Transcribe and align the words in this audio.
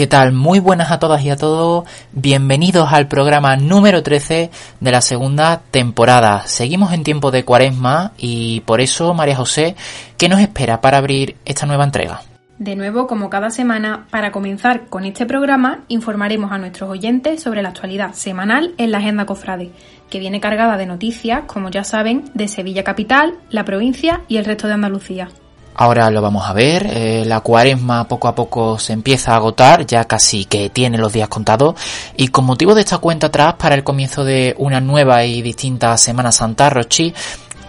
¿Qué 0.00 0.06
tal? 0.06 0.32
Muy 0.32 0.60
buenas 0.60 0.90
a 0.90 0.98
todas 0.98 1.22
y 1.22 1.28
a 1.28 1.36
todos. 1.36 1.84
Bienvenidos 2.12 2.90
al 2.90 3.06
programa 3.06 3.54
número 3.56 4.02
13 4.02 4.50
de 4.80 4.90
la 4.90 5.02
segunda 5.02 5.60
temporada. 5.70 6.46
Seguimos 6.46 6.94
en 6.94 7.04
tiempo 7.04 7.30
de 7.30 7.44
cuaresma 7.44 8.12
y 8.16 8.60
por 8.60 8.80
eso, 8.80 9.12
María 9.12 9.36
José, 9.36 9.76
¿qué 10.16 10.30
nos 10.30 10.40
espera 10.40 10.80
para 10.80 10.96
abrir 10.96 11.36
esta 11.44 11.66
nueva 11.66 11.84
entrega? 11.84 12.22
De 12.56 12.76
nuevo, 12.76 13.06
como 13.06 13.28
cada 13.28 13.50
semana, 13.50 14.06
para 14.10 14.32
comenzar 14.32 14.86
con 14.86 15.04
este 15.04 15.26
programa, 15.26 15.80
informaremos 15.88 16.50
a 16.50 16.56
nuestros 16.56 16.88
oyentes 16.88 17.42
sobre 17.42 17.60
la 17.60 17.68
actualidad 17.68 18.14
semanal 18.14 18.72
en 18.78 18.92
la 18.92 18.98
Agenda 18.98 19.26
Cofrade, 19.26 19.70
que 20.08 20.18
viene 20.18 20.40
cargada 20.40 20.78
de 20.78 20.86
noticias, 20.86 21.42
como 21.46 21.68
ya 21.68 21.84
saben, 21.84 22.24
de 22.32 22.48
Sevilla 22.48 22.84
Capital, 22.84 23.34
la 23.50 23.66
provincia 23.66 24.22
y 24.28 24.38
el 24.38 24.46
resto 24.46 24.66
de 24.66 24.72
Andalucía. 24.72 25.28
Ahora 25.80 26.10
lo 26.10 26.20
vamos 26.20 26.46
a 26.46 26.52
ver, 26.52 26.86
eh, 26.90 27.24
la 27.24 27.40
cuaresma 27.40 28.06
poco 28.06 28.28
a 28.28 28.34
poco 28.34 28.78
se 28.78 28.92
empieza 28.92 29.32
a 29.32 29.36
agotar, 29.36 29.86
ya 29.86 30.04
casi 30.04 30.44
que 30.44 30.68
tiene 30.68 30.98
los 30.98 31.10
días 31.10 31.30
contados, 31.30 31.74
y 32.18 32.28
con 32.28 32.44
motivo 32.44 32.74
de 32.74 32.82
esta 32.82 32.98
cuenta 32.98 33.28
atrás 33.28 33.54
para 33.54 33.76
el 33.76 33.82
comienzo 33.82 34.22
de 34.22 34.54
una 34.58 34.82
nueva 34.82 35.24
y 35.24 35.40
distinta 35.40 35.96
Semana 35.96 36.32
Santa, 36.32 36.68
Rochi, 36.68 37.14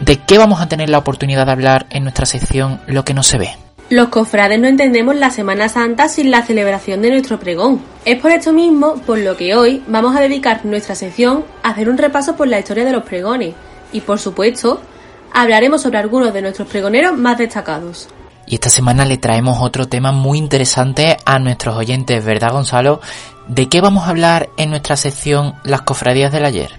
¿de 0.02 0.18
qué 0.18 0.38
vamos 0.38 0.60
a 0.60 0.68
tener 0.68 0.90
la 0.90 0.98
oportunidad 0.98 1.46
de 1.46 1.54
hablar 1.54 1.86
en 1.90 2.04
nuestra 2.04 2.26
sección 2.26 2.82
Lo 2.86 3.06
que 3.06 3.14
no 3.14 3.24
se 3.24 3.38
ve? 3.38 3.52
Los 3.90 4.10
cofrades 4.10 4.60
no 4.60 4.68
entendemos 4.68 5.16
la 5.16 5.32
Semana 5.32 5.70
Santa 5.70 6.10
sin 6.10 6.32
la 6.32 6.46
celebración 6.46 7.02
de 7.02 7.12
nuestro 7.12 7.40
pregón. 7.40 7.80
Es 8.04 8.20
por 8.20 8.32
esto 8.32 8.52
mismo 8.52 8.96
por 9.06 9.20
lo 9.20 9.38
que 9.38 9.56
hoy 9.56 9.84
vamos 9.88 10.18
a 10.18 10.20
dedicar 10.20 10.66
nuestra 10.66 10.96
sección 10.96 11.46
a 11.64 11.70
hacer 11.70 11.90
un 11.90 11.98
repaso 11.98 12.36
por 12.36 12.50
la 12.50 12.60
historia 12.60 12.84
de 12.84 12.92
los 12.92 13.04
pregones 13.04 13.54
y 13.94 14.02
por 14.02 14.20
supuesto 14.20 14.82
hablaremos 15.34 15.82
sobre 15.82 16.00
algunos 16.00 16.34
de 16.34 16.42
nuestros 16.42 16.68
pregoneros 16.68 17.18
más 17.18 17.38
destacados. 17.38 18.08
Y 18.46 18.56
esta 18.56 18.70
semana 18.70 19.06
le 19.06 19.18
traemos 19.18 19.60
otro 19.62 19.88
tema 19.88 20.12
muy 20.12 20.38
interesante 20.38 21.18
a 21.26 21.40
nuestros 21.40 21.76
oyentes, 21.76 22.26
¿verdad 22.26 22.52
Gonzalo? 22.52 23.00
¿De 23.48 23.70
qué 23.70 23.82
vamos 23.82 24.06
a 24.06 24.10
hablar 24.10 24.50
en 24.58 24.70
nuestra 24.70 24.98
sección 24.98 25.56
Las 25.64 25.82
Cofradías 25.82 26.32
del 26.32 26.46
Ayer? 26.46 26.72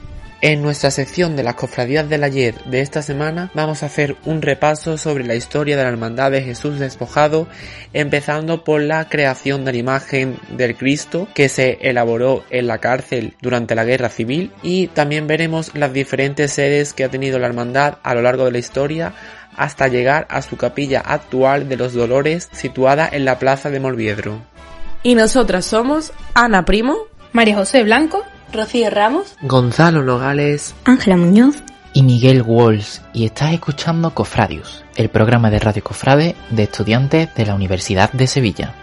En 0.45 0.61
nuestra 0.61 0.91
sección 0.91 1.37
de 1.37 1.45
las 1.45 1.55
cofradías 1.55 2.09
del 2.09 2.25
ayer 2.25 2.57
de 2.65 2.81
esta 2.81 3.01
semana 3.01 3.53
vamos 3.55 3.85
a 3.85 3.87
hacer 3.87 4.17
un 4.25 4.43
repaso 4.43 4.98
sobre 4.98 5.23
la 5.23 5.37
historia 5.37 5.77
de 5.77 5.85
la 5.85 5.89
Hermandad 5.91 6.33
de 6.33 6.43
Jesús 6.43 6.81
despojado, 6.81 7.47
empezando 7.93 8.65
por 8.65 8.81
la 8.83 9.09
creación 9.09 9.65
de 9.65 9.70
la 9.70 9.79
imagen 9.79 10.41
del 10.51 10.75
Cristo 10.75 11.29
que 11.33 11.48
se 11.48 11.79
elaboró 11.83 12.43
en 12.51 12.67
la 12.67 12.79
cárcel 12.79 13.36
durante 13.41 13.77
la 13.77 13.85
Guerra 13.85 14.08
Civil 14.08 14.51
y 14.64 14.89
también 14.89 15.29
veremos 15.29 15.70
las 15.77 15.92
diferentes 15.92 16.52
sedes 16.52 16.92
que 16.92 17.05
ha 17.05 17.08
tenido 17.08 17.39
la 17.39 17.47
Hermandad 17.47 17.98
a 18.02 18.13
lo 18.13 18.23
largo 18.23 18.45
de 18.45 18.51
la 18.51 18.58
historia 18.58 19.14
hasta 19.57 19.86
llegar 19.86 20.27
a 20.29 20.42
su 20.42 20.57
capilla 20.57 21.02
actual 21.02 21.69
de 21.69 21.77
los 21.77 21.92
Dolores 21.92 22.48
situada 22.51 23.08
en 23.13 23.25
la 23.25 23.39
Plaza 23.39 23.70
de 23.70 23.79
Molviedro. 23.79 24.42
Y 25.05 25.14
nosotras 25.14 25.64
somos 25.64 26.13
Ana 26.35 26.64
Primo, 26.64 26.97
María 27.33 27.55
José 27.55 27.85
Blanco 27.85 28.25
Rocío 28.52 28.90
Ramos, 28.90 29.35
Gonzalo 29.40 30.02
Nogales, 30.02 30.74
Ángela 30.85 31.17
Muñoz 31.17 31.63
y 31.95 32.02
Miguel 32.02 32.42
Walls 32.42 33.02
y 33.13 33.24
estás 33.24 33.52
escuchando 33.52 34.14
Cofradius, 34.14 34.85
el 34.96 35.08
programa 35.08 35.51
de 35.51 35.58
Radio 35.58 35.83
Cofrade 35.83 36.36
de 36.51 36.63
estudiantes 36.64 37.35
de 37.35 37.46
la 37.46 37.55
Universidad 37.55 38.13
de 38.13 38.27
Sevilla. 38.27 38.82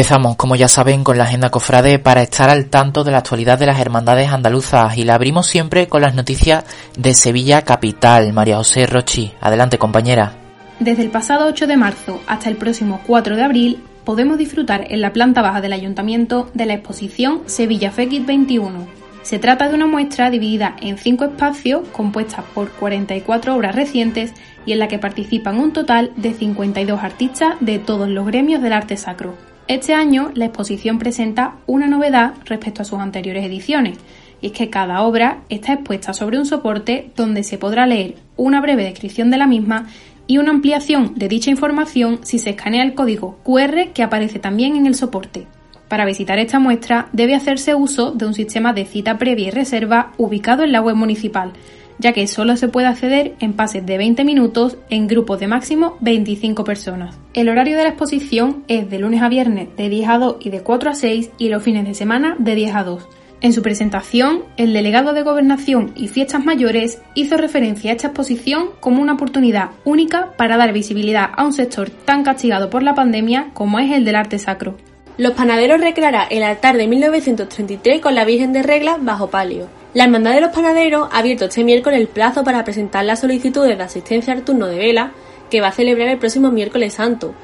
Empezamos, 0.00 0.36
como 0.36 0.56
ya 0.56 0.66
saben, 0.66 1.04
con 1.04 1.18
la 1.18 1.24
agenda 1.24 1.50
cofrade 1.50 1.98
para 1.98 2.22
estar 2.22 2.48
al 2.48 2.70
tanto 2.70 3.04
de 3.04 3.10
la 3.10 3.18
actualidad 3.18 3.58
de 3.58 3.66
las 3.66 3.78
hermandades 3.78 4.32
andaluzas 4.32 4.96
y 4.96 5.04
la 5.04 5.14
abrimos 5.14 5.46
siempre 5.46 5.88
con 5.88 6.00
las 6.00 6.14
noticias 6.14 6.64
de 6.96 7.12
Sevilla 7.12 7.60
Capital. 7.66 8.32
María 8.32 8.56
José 8.56 8.86
Rochi, 8.86 9.30
adelante 9.42 9.76
compañera. 9.76 10.32
Desde 10.78 11.02
el 11.02 11.10
pasado 11.10 11.46
8 11.48 11.66
de 11.66 11.76
marzo 11.76 12.18
hasta 12.26 12.48
el 12.48 12.56
próximo 12.56 13.02
4 13.06 13.36
de 13.36 13.42
abril 13.42 13.84
podemos 14.02 14.38
disfrutar 14.38 14.86
en 14.88 15.02
la 15.02 15.12
planta 15.12 15.42
baja 15.42 15.60
del 15.60 15.74
ayuntamiento 15.74 16.48
de 16.54 16.64
la 16.64 16.72
exposición 16.72 17.42
Sevilla 17.44 17.90
Fekit 17.90 18.24
21. 18.24 18.88
Se 19.20 19.38
trata 19.38 19.68
de 19.68 19.74
una 19.74 19.86
muestra 19.86 20.30
dividida 20.30 20.76
en 20.80 20.96
cinco 20.96 21.24
espacios 21.26 21.86
compuesta 21.92 22.42
por 22.54 22.70
44 22.70 23.54
obras 23.54 23.74
recientes 23.74 24.32
y 24.64 24.72
en 24.72 24.78
la 24.78 24.88
que 24.88 24.98
participan 24.98 25.58
un 25.58 25.74
total 25.74 26.12
de 26.16 26.32
52 26.32 27.02
artistas 27.02 27.56
de 27.60 27.78
todos 27.78 28.08
los 28.08 28.24
gremios 28.24 28.62
del 28.62 28.72
arte 28.72 28.96
sacro. 28.96 29.49
Este 29.70 29.94
año 29.94 30.32
la 30.34 30.46
exposición 30.46 30.98
presenta 30.98 31.54
una 31.68 31.86
novedad 31.86 32.34
respecto 32.44 32.82
a 32.82 32.84
sus 32.84 32.98
anteriores 32.98 33.44
ediciones, 33.44 33.98
y 34.42 34.48
es 34.48 34.52
que 34.52 34.68
cada 34.68 35.02
obra 35.02 35.42
está 35.48 35.74
expuesta 35.74 36.12
sobre 36.12 36.40
un 36.40 36.44
soporte 36.44 37.12
donde 37.14 37.44
se 37.44 37.56
podrá 37.56 37.86
leer 37.86 38.16
una 38.36 38.60
breve 38.60 38.82
descripción 38.82 39.30
de 39.30 39.38
la 39.38 39.46
misma 39.46 39.86
y 40.26 40.38
una 40.38 40.50
ampliación 40.50 41.12
de 41.14 41.28
dicha 41.28 41.52
información 41.52 42.18
si 42.24 42.40
se 42.40 42.50
escanea 42.50 42.82
el 42.82 42.94
código 42.94 43.38
QR 43.44 43.92
que 43.94 44.02
aparece 44.02 44.40
también 44.40 44.74
en 44.74 44.86
el 44.86 44.96
soporte. 44.96 45.46
Para 45.86 46.04
visitar 46.04 46.40
esta 46.40 46.58
muestra 46.58 47.08
debe 47.12 47.36
hacerse 47.36 47.76
uso 47.76 48.10
de 48.10 48.26
un 48.26 48.34
sistema 48.34 48.72
de 48.72 48.86
cita 48.86 49.18
previa 49.18 49.46
y 49.46 49.50
reserva 49.52 50.10
ubicado 50.16 50.64
en 50.64 50.72
la 50.72 50.80
web 50.80 50.96
municipal, 50.96 51.52
ya 52.00 52.12
que 52.12 52.26
solo 52.26 52.56
se 52.56 52.68
puede 52.68 52.86
acceder 52.86 53.34
en 53.40 53.52
pases 53.52 53.84
de 53.84 53.98
20 53.98 54.24
minutos 54.24 54.78
en 54.88 55.06
grupos 55.06 55.38
de 55.38 55.46
máximo 55.46 55.96
25 56.00 56.64
personas. 56.64 57.18
El 57.34 57.48
horario 57.48 57.76
de 57.76 57.84
la 57.84 57.90
exposición 57.90 58.64
es 58.66 58.90
de 58.90 58.98
lunes 58.98 59.22
a 59.22 59.28
viernes 59.28 59.68
de 59.76 59.88
10 59.88 60.08
a 60.08 60.18
2 60.18 60.36
y 60.40 60.50
de 60.50 60.62
4 60.62 60.90
a 60.90 60.94
6 60.94 61.30
y 61.38 61.48
los 61.48 61.62
fines 61.62 61.86
de 61.86 61.94
semana 61.94 62.36
de 62.38 62.54
10 62.54 62.74
a 62.74 62.84
2. 62.84 63.08
En 63.42 63.54
su 63.54 63.62
presentación, 63.62 64.42
el 64.58 64.74
delegado 64.74 65.14
de 65.14 65.22
Gobernación 65.22 65.92
y 65.96 66.08
Fiestas 66.08 66.44
Mayores 66.44 67.00
hizo 67.14 67.38
referencia 67.38 67.90
a 67.90 67.94
esta 67.94 68.08
exposición 68.08 68.70
como 68.80 69.00
una 69.00 69.14
oportunidad 69.14 69.70
única 69.84 70.32
para 70.36 70.58
dar 70.58 70.74
visibilidad 70.74 71.30
a 71.34 71.44
un 71.44 71.54
sector 71.54 71.88
tan 71.88 72.22
castigado 72.22 72.68
por 72.68 72.82
la 72.82 72.94
pandemia 72.94 73.50
como 73.54 73.78
es 73.78 73.92
el 73.92 74.04
del 74.04 74.16
arte 74.16 74.38
sacro. 74.38 74.76
Los 75.20 75.34
panaderos 75.34 75.82
recreará 75.82 76.24
el 76.30 76.42
altar 76.42 76.78
de 76.78 76.86
1933 76.86 78.00
con 78.00 78.14
la 78.14 78.24
Virgen 78.24 78.54
de 78.54 78.62
Regla 78.62 78.96
bajo 78.98 79.28
palio. 79.28 79.68
La 79.92 80.04
Hermandad 80.04 80.32
de 80.32 80.40
los 80.40 80.50
Panaderos 80.50 81.10
ha 81.12 81.18
abierto 81.18 81.44
este 81.44 81.62
miércoles 81.62 82.00
el 82.00 82.08
plazo 82.08 82.42
para 82.42 82.64
presentar 82.64 83.04
las 83.04 83.20
solicitudes 83.20 83.76
de 83.76 83.84
asistencia 83.84 84.32
al 84.32 84.44
turno 84.44 84.66
de 84.66 84.78
vela 84.78 85.12
que 85.50 85.60
va 85.60 85.66
a 85.68 85.72
celebrar 85.72 86.08
el 86.08 86.16
próximo 86.16 86.50
miércoles 86.50 86.94
santo 86.94 87.34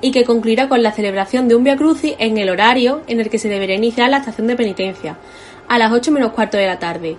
y 0.00 0.10
que 0.10 0.24
concluirá 0.24 0.68
con 0.68 0.82
la 0.82 0.90
celebración 0.90 1.46
de 1.46 1.54
un 1.54 1.62
Via 1.62 1.76
Crucis 1.76 2.16
en 2.18 2.36
el 2.36 2.50
horario 2.50 3.02
en 3.06 3.20
el 3.20 3.30
que 3.30 3.38
se 3.38 3.48
deberá 3.48 3.74
iniciar 3.74 4.10
la 4.10 4.16
estación 4.16 4.48
de 4.48 4.56
penitencia, 4.56 5.16
a 5.68 5.78
las 5.78 5.92
8 5.92 6.10
menos 6.10 6.32
cuarto 6.32 6.56
de 6.56 6.66
la 6.66 6.80
tarde. 6.80 7.16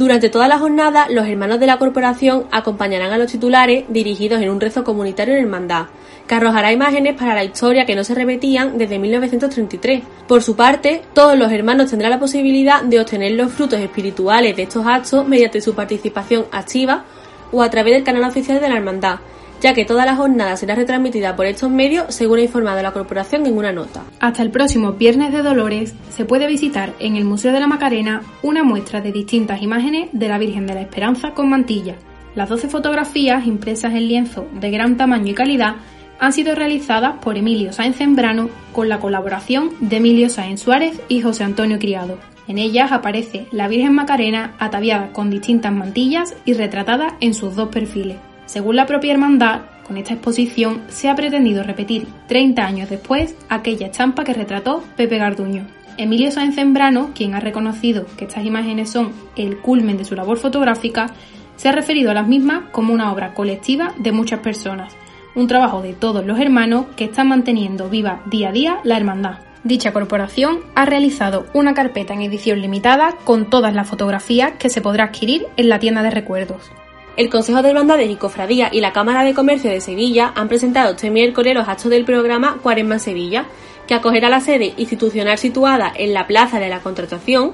Durante 0.00 0.30
toda 0.30 0.48
la 0.48 0.58
jornada, 0.58 1.08
los 1.10 1.28
hermanos 1.28 1.60
de 1.60 1.66
la 1.66 1.76
corporación 1.76 2.46
acompañarán 2.52 3.12
a 3.12 3.18
los 3.18 3.30
titulares 3.30 3.84
dirigidos 3.90 4.40
en 4.40 4.48
un 4.48 4.58
rezo 4.58 4.82
comunitario 4.82 5.34
en 5.34 5.42
hermandad, 5.42 5.88
que 6.26 6.34
arrojará 6.34 6.72
imágenes 6.72 7.16
para 7.16 7.34
la 7.34 7.44
historia 7.44 7.84
que 7.84 7.94
no 7.94 8.02
se 8.02 8.14
repetían 8.14 8.78
desde 8.78 8.98
1933. 8.98 10.02
Por 10.26 10.42
su 10.42 10.56
parte, 10.56 11.02
todos 11.12 11.36
los 11.36 11.52
hermanos 11.52 11.90
tendrán 11.90 12.12
la 12.12 12.18
posibilidad 12.18 12.82
de 12.82 12.98
obtener 12.98 13.32
los 13.32 13.52
frutos 13.52 13.78
espirituales 13.78 14.56
de 14.56 14.62
estos 14.62 14.86
actos 14.86 15.28
mediante 15.28 15.60
su 15.60 15.74
participación 15.74 16.46
activa 16.50 17.04
o 17.52 17.62
a 17.62 17.68
través 17.68 17.92
del 17.92 18.02
canal 18.02 18.24
oficial 18.24 18.58
de 18.58 18.70
la 18.70 18.76
hermandad, 18.76 19.18
ya 19.60 19.74
que 19.74 19.84
toda 19.84 20.06
la 20.06 20.16
jornada 20.16 20.56
será 20.56 20.74
retransmitida 20.74 21.36
por 21.36 21.46
estos 21.46 21.70
medios, 21.70 22.14
según 22.14 22.38
ha 22.38 22.42
informado 22.42 22.82
la 22.82 22.92
corporación 22.92 23.46
en 23.46 23.56
una 23.56 23.72
nota. 23.72 24.02
Hasta 24.18 24.42
el 24.42 24.50
próximo 24.50 24.92
Viernes 24.92 25.32
de 25.32 25.42
Dolores 25.42 25.94
se 26.10 26.24
puede 26.24 26.46
visitar 26.46 26.94
en 26.98 27.16
el 27.16 27.24
Museo 27.24 27.52
de 27.52 27.60
la 27.60 27.66
Macarena 27.66 28.22
una 28.42 28.64
muestra 28.64 29.00
de 29.00 29.12
distintas 29.12 29.62
imágenes 29.62 30.08
de 30.12 30.28
la 30.28 30.38
Virgen 30.38 30.66
de 30.66 30.74
la 30.74 30.80
Esperanza 30.82 31.32
con 31.32 31.48
mantilla. 31.50 31.96
Las 32.34 32.48
12 32.48 32.68
fotografías 32.68 33.46
impresas 33.46 33.92
en 33.92 34.08
lienzo 34.08 34.46
de 34.60 34.70
gran 34.70 34.96
tamaño 34.96 35.32
y 35.32 35.34
calidad 35.34 35.76
han 36.20 36.32
sido 36.32 36.54
realizadas 36.54 37.16
por 37.22 37.36
Emilio 37.36 37.72
Sáenz 37.72 37.96
Zembrano 37.96 38.50
con 38.72 38.88
la 38.88 39.00
colaboración 39.00 39.70
de 39.80 39.96
Emilio 39.96 40.28
Sáenz 40.28 40.60
Suárez 40.60 41.00
y 41.08 41.22
José 41.22 41.44
Antonio 41.44 41.78
Criado. 41.78 42.18
En 42.46 42.58
ellas 42.58 42.92
aparece 42.92 43.46
la 43.52 43.68
Virgen 43.68 43.94
Macarena 43.94 44.54
ataviada 44.58 45.12
con 45.12 45.30
distintas 45.30 45.72
mantillas 45.72 46.36
y 46.44 46.54
retratada 46.54 47.16
en 47.20 47.32
sus 47.32 47.56
dos 47.56 47.68
perfiles. 47.68 48.16
Según 48.50 48.74
la 48.74 48.84
propia 48.84 49.12
hermandad, 49.12 49.60
con 49.86 49.96
esta 49.96 50.14
exposición 50.14 50.82
se 50.88 51.08
ha 51.08 51.14
pretendido 51.14 51.62
repetir 51.62 52.08
30 52.26 52.66
años 52.66 52.90
después 52.90 53.36
aquella 53.48 53.86
estampa 53.86 54.24
que 54.24 54.34
retrató 54.34 54.82
Pepe 54.96 55.18
Garduño. 55.18 55.68
Emilio 55.96 56.32
Sáenz 56.32 56.56
Zembrano, 56.56 57.12
quien 57.14 57.34
ha 57.34 57.38
reconocido 57.38 58.06
que 58.16 58.24
estas 58.24 58.44
imágenes 58.44 58.90
son 58.90 59.12
el 59.36 59.58
culmen 59.58 59.98
de 59.98 60.04
su 60.04 60.16
labor 60.16 60.36
fotográfica, 60.36 61.12
se 61.54 61.68
ha 61.68 61.72
referido 61.72 62.10
a 62.10 62.14
las 62.14 62.26
mismas 62.26 62.62
como 62.72 62.92
una 62.92 63.12
obra 63.12 63.34
colectiva 63.34 63.94
de 63.98 64.10
muchas 64.10 64.40
personas, 64.40 64.96
un 65.36 65.46
trabajo 65.46 65.80
de 65.80 65.92
todos 65.92 66.26
los 66.26 66.40
hermanos 66.40 66.86
que 66.96 67.04
están 67.04 67.28
manteniendo 67.28 67.88
viva 67.88 68.20
día 68.26 68.48
a 68.48 68.52
día 68.52 68.80
la 68.82 68.96
hermandad. 68.96 69.38
Dicha 69.62 69.92
corporación 69.92 70.58
ha 70.74 70.86
realizado 70.86 71.46
una 71.54 71.72
carpeta 71.72 72.14
en 72.14 72.22
edición 72.22 72.60
limitada 72.60 73.14
con 73.22 73.48
todas 73.48 73.72
las 73.76 73.88
fotografías 73.88 74.54
que 74.58 74.70
se 74.70 74.80
podrá 74.80 75.04
adquirir 75.04 75.46
en 75.56 75.68
la 75.68 75.78
tienda 75.78 76.02
de 76.02 76.10
recuerdos. 76.10 76.72
El 77.16 77.28
Consejo 77.28 77.60
de 77.60 77.70
Hermandades 77.70 78.08
y 78.08 78.16
Cofradía 78.16 78.70
y 78.72 78.80
la 78.80 78.92
Cámara 78.92 79.24
de 79.24 79.34
Comercio 79.34 79.70
de 79.70 79.80
Sevilla 79.80 80.32
han 80.34 80.48
presentado 80.48 80.92
este 80.92 81.10
miércoles 81.10 81.54
los 81.54 81.68
actos 81.68 81.90
del 81.90 82.04
programa 82.04 82.58
Cuaresma 82.62 82.98
Sevilla, 82.98 83.46
que 83.86 83.94
acogerá 83.94 84.28
la 84.28 84.40
sede 84.40 84.72
institucional 84.76 85.36
situada 85.36 85.92
en 85.94 86.14
la 86.14 86.26
Plaza 86.26 86.60
de 86.60 86.68
la 86.68 86.80
Contratación 86.80 87.52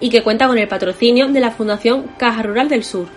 y 0.00 0.08
que 0.08 0.22
cuenta 0.22 0.48
con 0.48 0.58
el 0.58 0.68
patrocinio 0.68 1.28
de 1.28 1.40
la 1.40 1.50
Fundación 1.50 2.06
Caja 2.18 2.42
Rural 2.42 2.68
del 2.68 2.82
Sur. 2.82 3.08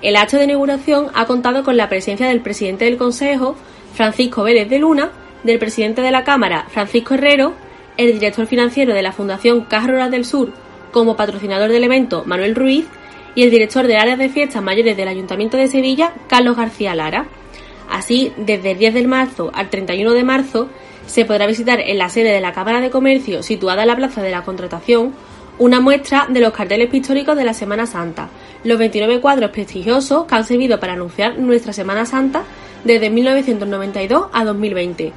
El 0.00 0.16
acto 0.16 0.36
de 0.36 0.44
inauguración 0.44 1.08
ha 1.14 1.26
contado 1.26 1.64
con 1.64 1.76
la 1.76 1.88
presencia 1.88 2.28
del 2.28 2.40
presidente 2.40 2.84
del 2.84 2.96
Consejo, 2.96 3.56
Francisco 3.94 4.44
Vélez 4.44 4.68
de 4.70 4.78
Luna, 4.78 5.10
del 5.42 5.58
presidente 5.58 6.02
de 6.02 6.12
la 6.12 6.22
Cámara, 6.22 6.66
Francisco 6.68 7.14
Herrero, 7.14 7.54
el 7.96 8.12
director 8.12 8.46
financiero 8.46 8.94
de 8.94 9.02
la 9.02 9.12
Fundación 9.12 9.62
Caja 9.62 9.88
Rural 9.88 10.12
del 10.12 10.24
Sur, 10.24 10.52
como 10.92 11.16
patrocinador 11.16 11.70
del 11.70 11.84
evento, 11.84 12.22
Manuel 12.24 12.54
Ruiz, 12.54 12.86
y 13.38 13.44
el 13.44 13.52
director 13.52 13.86
del 13.86 13.98
área 13.98 14.16
de 14.16 14.30
fiestas 14.30 14.60
mayores 14.64 14.96
del 14.96 15.06
Ayuntamiento 15.06 15.56
de 15.56 15.68
Sevilla, 15.68 16.12
Carlos 16.26 16.56
García 16.56 16.96
Lara. 16.96 17.28
Así, 17.88 18.32
desde 18.36 18.72
el 18.72 18.78
10 18.78 18.94
de 18.94 19.06
marzo 19.06 19.52
al 19.54 19.70
31 19.70 20.12
de 20.12 20.24
marzo, 20.24 20.68
se 21.06 21.24
podrá 21.24 21.46
visitar 21.46 21.78
en 21.78 21.98
la 21.98 22.08
sede 22.08 22.32
de 22.32 22.40
la 22.40 22.52
Cámara 22.52 22.80
de 22.80 22.90
Comercio, 22.90 23.44
situada 23.44 23.82
en 23.82 23.86
la 23.86 23.94
Plaza 23.94 24.22
de 24.22 24.32
la 24.32 24.42
Contratación, 24.42 25.14
una 25.60 25.78
muestra 25.78 26.26
de 26.28 26.40
los 26.40 26.52
carteles 26.52 26.90
pictóricos 26.90 27.36
de 27.36 27.44
la 27.44 27.54
Semana 27.54 27.86
Santa, 27.86 28.28
los 28.64 28.76
29 28.76 29.20
cuadros 29.20 29.52
prestigiosos 29.52 30.24
que 30.24 30.34
han 30.34 30.44
servido 30.44 30.80
para 30.80 30.94
anunciar 30.94 31.38
nuestra 31.38 31.72
Semana 31.72 32.06
Santa 32.06 32.42
desde 32.82 33.08
1992 33.08 34.30
a 34.32 34.44
2020. 34.44 35.12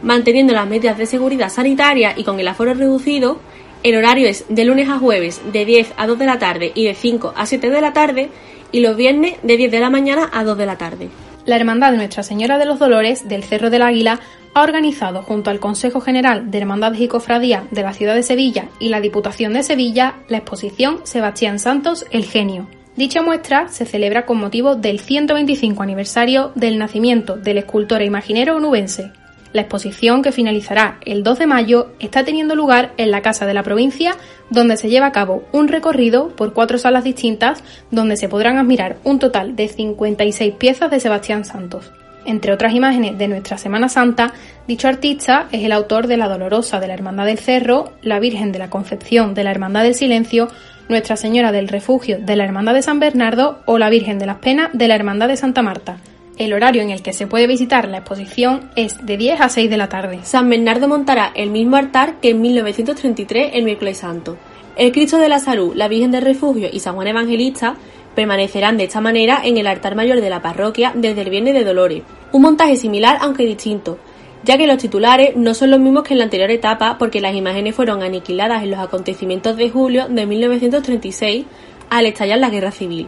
Manteniendo 0.00 0.52
las 0.52 0.68
medidas 0.68 0.96
de 0.96 1.06
seguridad 1.06 1.48
sanitaria 1.48 2.14
y 2.16 2.22
con 2.22 2.38
el 2.38 2.46
aforo 2.46 2.72
reducido, 2.72 3.40
el 3.84 3.96
horario 3.96 4.26
es 4.26 4.46
de 4.48 4.64
lunes 4.64 4.88
a 4.88 4.98
jueves 4.98 5.42
de 5.52 5.66
10 5.66 5.92
a 5.98 6.06
2 6.06 6.18
de 6.18 6.24
la 6.24 6.38
tarde 6.38 6.72
y 6.74 6.86
de 6.86 6.94
5 6.94 7.34
a 7.36 7.44
7 7.44 7.68
de 7.68 7.80
la 7.82 7.92
tarde 7.92 8.30
y 8.72 8.80
los 8.80 8.96
viernes 8.96 9.36
de 9.42 9.58
10 9.58 9.70
de 9.70 9.78
la 9.78 9.90
mañana 9.90 10.30
a 10.32 10.42
2 10.42 10.56
de 10.56 10.66
la 10.66 10.78
tarde. 10.78 11.10
La 11.44 11.56
Hermandad 11.56 11.90
de 11.90 11.98
Nuestra 11.98 12.22
Señora 12.22 12.56
de 12.56 12.64
los 12.64 12.78
Dolores 12.78 13.28
del 13.28 13.44
Cerro 13.44 13.68
del 13.68 13.82
Águila 13.82 14.20
ha 14.54 14.62
organizado 14.62 15.22
junto 15.22 15.50
al 15.50 15.60
Consejo 15.60 16.00
General 16.00 16.50
de 16.50 16.58
Hermandades 16.58 16.98
y 17.02 17.08
Cofradías 17.08 17.64
de 17.70 17.82
la 17.82 17.92
ciudad 17.92 18.14
de 18.14 18.22
Sevilla 18.22 18.68
y 18.78 18.88
la 18.88 19.02
Diputación 19.02 19.52
de 19.52 19.62
Sevilla 19.62 20.14
la 20.28 20.38
exposición 20.38 21.00
Sebastián 21.04 21.58
Santos 21.58 22.06
El 22.10 22.24
Genio. 22.24 22.66
Dicha 22.96 23.20
muestra 23.20 23.68
se 23.68 23.84
celebra 23.84 24.24
con 24.24 24.38
motivo 24.38 24.76
del 24.76 24.98
125 24.98 25.82
aniversario 25.82 26.52
del 26.54 26.78
nacimiento 26.78 27.36
del 27.36 27.58
escultor 27.58 28.00
e 28.00 28.06
imaginero 28.06 28.56
onubense, 28.56 29.12
la 29.54 29.62
exposición, 29.62 30.20
que 30.20 30.32
finalizará 30.32 30.98
el 31.06 31.22
2 31.22 31.38
de 31.38 31.46
mayo, 31.46 31.92
está 32.00 32.24
teniendo 32.24 32.56
lugar 32.56 32.92
en 32.98 33.12
la 33.12 33.22
Casa 33.22 33.46
de 33.46 33.54
la 33.54 33.62
Provincia, 33.62 34.16
donde 34.50 34.76
se 34.76 34.90
lleva 34.90 35.06
a 35.06 35.12
cabo 35.12 35.44
un 35.52 35.68
recorrido 35.68 36.28
por 36.30 36.52
cuatro 36.52 36.76
salas 36.76 37.04
distintas, 37.04 37.62
donde 37.92 38.16
se 38.16 38.28
podrán 38.28 38.58
admirar 38.58 38.96
un 39.04 39.20
total 39.20 39.54
de 39.54 39.68
56 39.68 40.54
piezas 40.54 40.90
de 40.90 40.98
Sebastián 40.98 41.44
Santos. 41.44 41.92
Entre 42.26 42.52
otras 42.52 42.74
imágenes 42.74 43.16
de 43.16 43.28
nuestra 43.28 43.56
Semana 43.56 43.88
Santa, 43.88 44.32
dicho 44.66 44.88
artista 44.88 45.46
es 45.52 45.62
el 45.62 45.72
autor 45.72 46.08
de 46.08 46.16
La 46.16 46.28
Dolorosa 46.28 46.80
de 46.80 46.88
la 46.88 46.94
Hermandad 46.94 47.26
del 47.26 47.38
Cerro, 47.38 47.92
La 48.02 48.18
Virgen 48.18 48.50
de 48.50 48.58
la 48.58 48.70
Concepción 48.70 49.34
de 49.34 49.44
la 49.44 49.52
Hermandad 49.52 49.84
del 49.84 49.94
Silencio, 49.94 50.48
Nuestra 50.88 51.16
Señora 51.16 51.52
del 51.52 51.68
Refugio 51.68 52.18
de 52.18 52.34
la 52.34 52.44
Hermandad 52.44 52.74
de 52.74 52.82
San 52.82 52.98
Bernardo 52.98 53.60
o 53.66 53.78
La 53.78 53.88
Virgen 53.88 54.18
de 54.18 54.26
las 54.26 54.38
Penas 54.38 54.70
de 54.72 54.88
la 54.88 54.96
Hermandad 54.96 55.28
de 55.28 55.36
Santa 55.36 55.62
Marta. 55.62 55.98
El 56.36 56.52
horario 56.52 56.82
en 56.82 56.90
el 56.90 57.00
que 57.00 57.12
se 57.12 57.28
puede 57.28 57.46
visitar 57.46 57.88
la 57.88 57.98
exposición 57.98 58.68
es 58.74 59.06
de 59.06 59.16
10 59.16 59.40
a 59.40 59.48
6 59.48 59.70
de 59.70 59.76
la 59.76 59.88
tarde. 59.88 60.18
San 60.24 60.50
Bernardo 60.50 60.88
montará 60.88 61.30
el 61.36 61.50
mismo 61.50 61.76
altar 61.76 62.16
que 62.20 62.30
en 62.30 62.40
1933 62.40 63.52
el 63.54 63.64
miércoles 63.64 63.98
santo. 63.98 64.36
El 64.76 64.90
Cristo 64.90 65.18
de 65.18 65.28
la 65.28 65.38
Salud, 65.38 65.76
la 65.76 65.86
Virgen 65.86 66.10
del 66.10 66.24
Refugio 66.24 66.68
y 66.72 66.80
San 66.80 66.96
Juan 66.96 67.06
Evangelista 67.06 67.76
permanecerán 68.16 68.76
de 68.76 68.84
esta 68.84 69.00
manera 69.00 69.42
en 69.44 69.58
el 69.58 69.68
altar 69.68 69.94
mayor 69.94 70.20
de 70.20 70.28
la 70.30 70.42
parroquia 70.42 70.90
desde 70.96 71.22
el 71.22 71.30
Viernes 71.30 71.54
de 71.54 71.62
Dolores. 71.62 72.02
Un 72.32 72.42
montaje 72.42 72.74
similar 72.74 73.18
aunque 73.20 73.46
distinto, 73.46 74.00
ya 74.42 74.58
que 74.58 74.66
los 74.66 74.78
titulares 74.78 75.36
no 75.36 75.54
son 75.54 75.70
los 75.70 75.78
mismos 75.78 76.02
que 76.02 76.14
en 76.14 76.18
la 76.18 76.24
anterior 76.24 76.50
etapa 76.50 76.98
porque 76.98 77.20
las 77.20 77.36
imágenes 77.36 77.76
fueron 77.76 78.02
aniquiladas 78.02 78.64
en 78.64 78.72
los 78.72 78.80
acontecimientos 78.80 79.56
de 79.56 79.70
julio 79.70 80.08
de 80.08 80.26
1936 80.26 81.46
al 81.90 82.06
estallar 82.06 82.40
la 82.40 82.50
guerra 82.50 82.72
civil. 82.72 83.06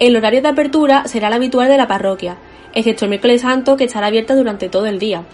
El 0.00 0.16
horario 0.16 0.40
de 0.40 0.48
apertura 0.48 1.06
será 1.06 1.28
el 1.28 1.34
habitual 1.34 1.68
de 1.68 1.76
la 1.76 1.86
parroquia, 1.86 2.38
excepto 2.72 3.04
el 3.04 3.10
miércoles 3.10 3.42
santo 3.42 3.76
que 3.76 3.84
estará 3.84 4.06
abierta 4.06 4.34
durante 4.34 4.70
todo 4.70 4.86
el 4.86 4.98
día. 4.98 5.24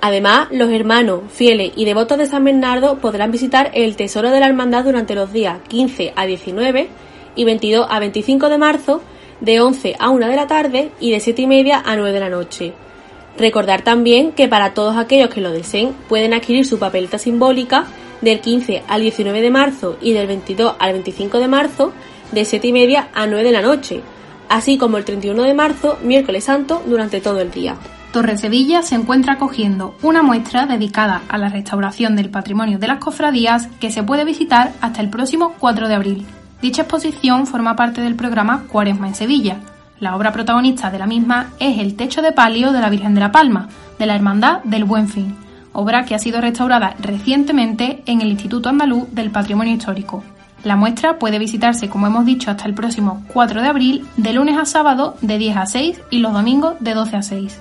Además, 0.00 0.48
los 0.50 0.72
hermanos, 0.72 1.20
fieles 1.32 1.70
y 1.76 1.84
devotos 1.84 2.18
de 2.18 2.26
San 2.26 2.42
Bernardo 2.42 2.98
podrán 2.98 3.30
visitar 3.30 3.70
el 3.74 3.94
Tesoro 3.94 4.32
de 4.32 4.40
la 4.40 4.48
Hermandad 4.48 4.82
durante 4.82 5.14
los 5.14 5.32
días 5.32 5.58
15 5.68 6.14
a 6.16 6.26
19 6.26 6.88
y 7.36 7.44
22 7.44 7.86
a 7.88 8.00
25 8.00 8.48
de 8.48 8.58
marzo, 8.58 9.02
de 9.40 9.60
11 9.60 9.94
a 10.00 10.10
1 10.10 10.26
de 10.26 10.36
la 10.36 10.48
tarde 10.48 10.90
y 10.98 11.12
de 11.12 11.20
7 11.20 11.42
y 11.42 11.46
media 11.46 11.80
a 11.86 11.94
9 11.94 12.10
de 12.10 12.20
la 12.20 12.28
noche. 12.28 12.72
Recordar 13.38 13.82
también 13.82 14.32
que 14.32 14.48
para 14.48 14.74
todos 14.74 14.96
aquellos 14.96 15.30
que 15.30 15.40
lo 15.40 15.52
deseen 15.52 15.94
pueden 16.08 16.34
adquirir 16.34 16.66
su 16.66 16.80
papeleta 16.80 17.18
simbólica 17.18 17.86
del 18.20 18.40
15 18.40 18.82
al 18.88 19.02
19 19.02 19.40
de 19.40 19.50
marzo 19.50 19.96
y 20.02 20.12
del 20.12 20.26
22 20.26 20.74
al 20.80 20.92
25 20.92 21.38
de 21.38 21.46
marzo 21.46 21.92
de 22.32 22.44
7 22.44 22.66
y 22.66 22.72
media 22.72 23.08
a 23.14 23.26
9 23.26 23.44
de 23.44 23.52
la 23.52 23.62
noche, 23.62 24.02
así 24.48 24.78
como 24.78 24.98
el 24.98 25.04
31 25.04 25.42
de 25.42 25.54
marzo, 25.54 25.98
miércoles 26.02 26.44
santo, 26.44 26.82
durante 26.86 27.20
todo 27.20 27.40
el 27.40 27.50
día. 27.50 27.76
Torre 28.12 28.36
Sevilla 28.36 28.82
se 28.82 28.94
encuentra 28.94 29.34
acogiendo 29.34 29.96
una 30.02 30.22
muestra 30.22 30.66
dedicada 30.66 31.22
a 31.28 31.38
la 31.38 31.48
restauración 31.48 32.14
del 32.14 32.28
patrimonio 32.28 32.78
de 32.78 32.86
las 32.86 32.98
cofradías 32.98 33.68
que 33.80 33.90
se 33.90 34.02
puede 34.02 34.26
visitar 34.26 34.72
hasta 34.82 35.00
el 35.00 35.08
próximo 35.08 35.54
4 35.58 35.88
de 35.88 35.94
abril. 35.94 36.26
Dicha 36.60 36.82
exposición 36.82 37.46
forma 37.46 37.74
parte 37.74 38.02
del 38.02 38.14
programa 38.14 38.64
Cuaresma 38.68 39.08
en 39.08 39.14
Sevilla. 39.14 39.56
La 39.98 40.14
obra 40.14 40.32
protagonista 40.32 40.90
de 40.90 40.98
la 40.98 41.06
misma 41.06 41.52
es 41.58 41.78
el 41.78 41.96
techo 41.96 42.20
de 42.20 42.32
palio 42.32 42.72
de 42.72 42.80
la 42.80 42.90
Virgen 42.90 43.14
de 43.14 43.20
la 43.20 43.32
Palma, 43.32 43.68
de 43.98 44.04
la 44.04 44.14
Hermandad 44.14 44.62
del 44.64 44.84
Buen 44.84 45.08
Fin, 45.08 45.34
obra 45.72 46.04
que 46.04 46.14
ha 46.14 46.18
sido 46.18 46.40
restaurada 46.40 46.94
recientemente 47.00 48.02
en 48.04 48.20
el 48.20 48.28
Instituto 48.28 48.68
Andaluz 48.68 49.06
del 49.12 49.30
Patrimonio 49.30 49.74
Histórico. 49.74 50.22
La 50.64 50.76
muestra 50.76 51.18
puede 51.18 51.40
visitarse, 51.40 51.88
como 51.88 52.06
hemos 52.06 52.24
dicho, 52.24 52.50
hasta 52.50 52.66
el 52.66 52.74
próximo 52.74 53.24
4 53.32 53.62
de 53.62 53.68
abril, 53.68 54.06
de 54.16 54.32
lunes 54.32 54.56
a 54.58 54.64
sábado 54.64 55.16
de 55.20 55.38
10 55.38 55.56
a 55.56 55.66
6 55.66 56.00
y 56.10 56.18
los 56.18 56.32
domingos 56.32 56.74
de 56.78 56.94
12 56.94 57.16
a 57.16 57.22
6. 57.22 57.60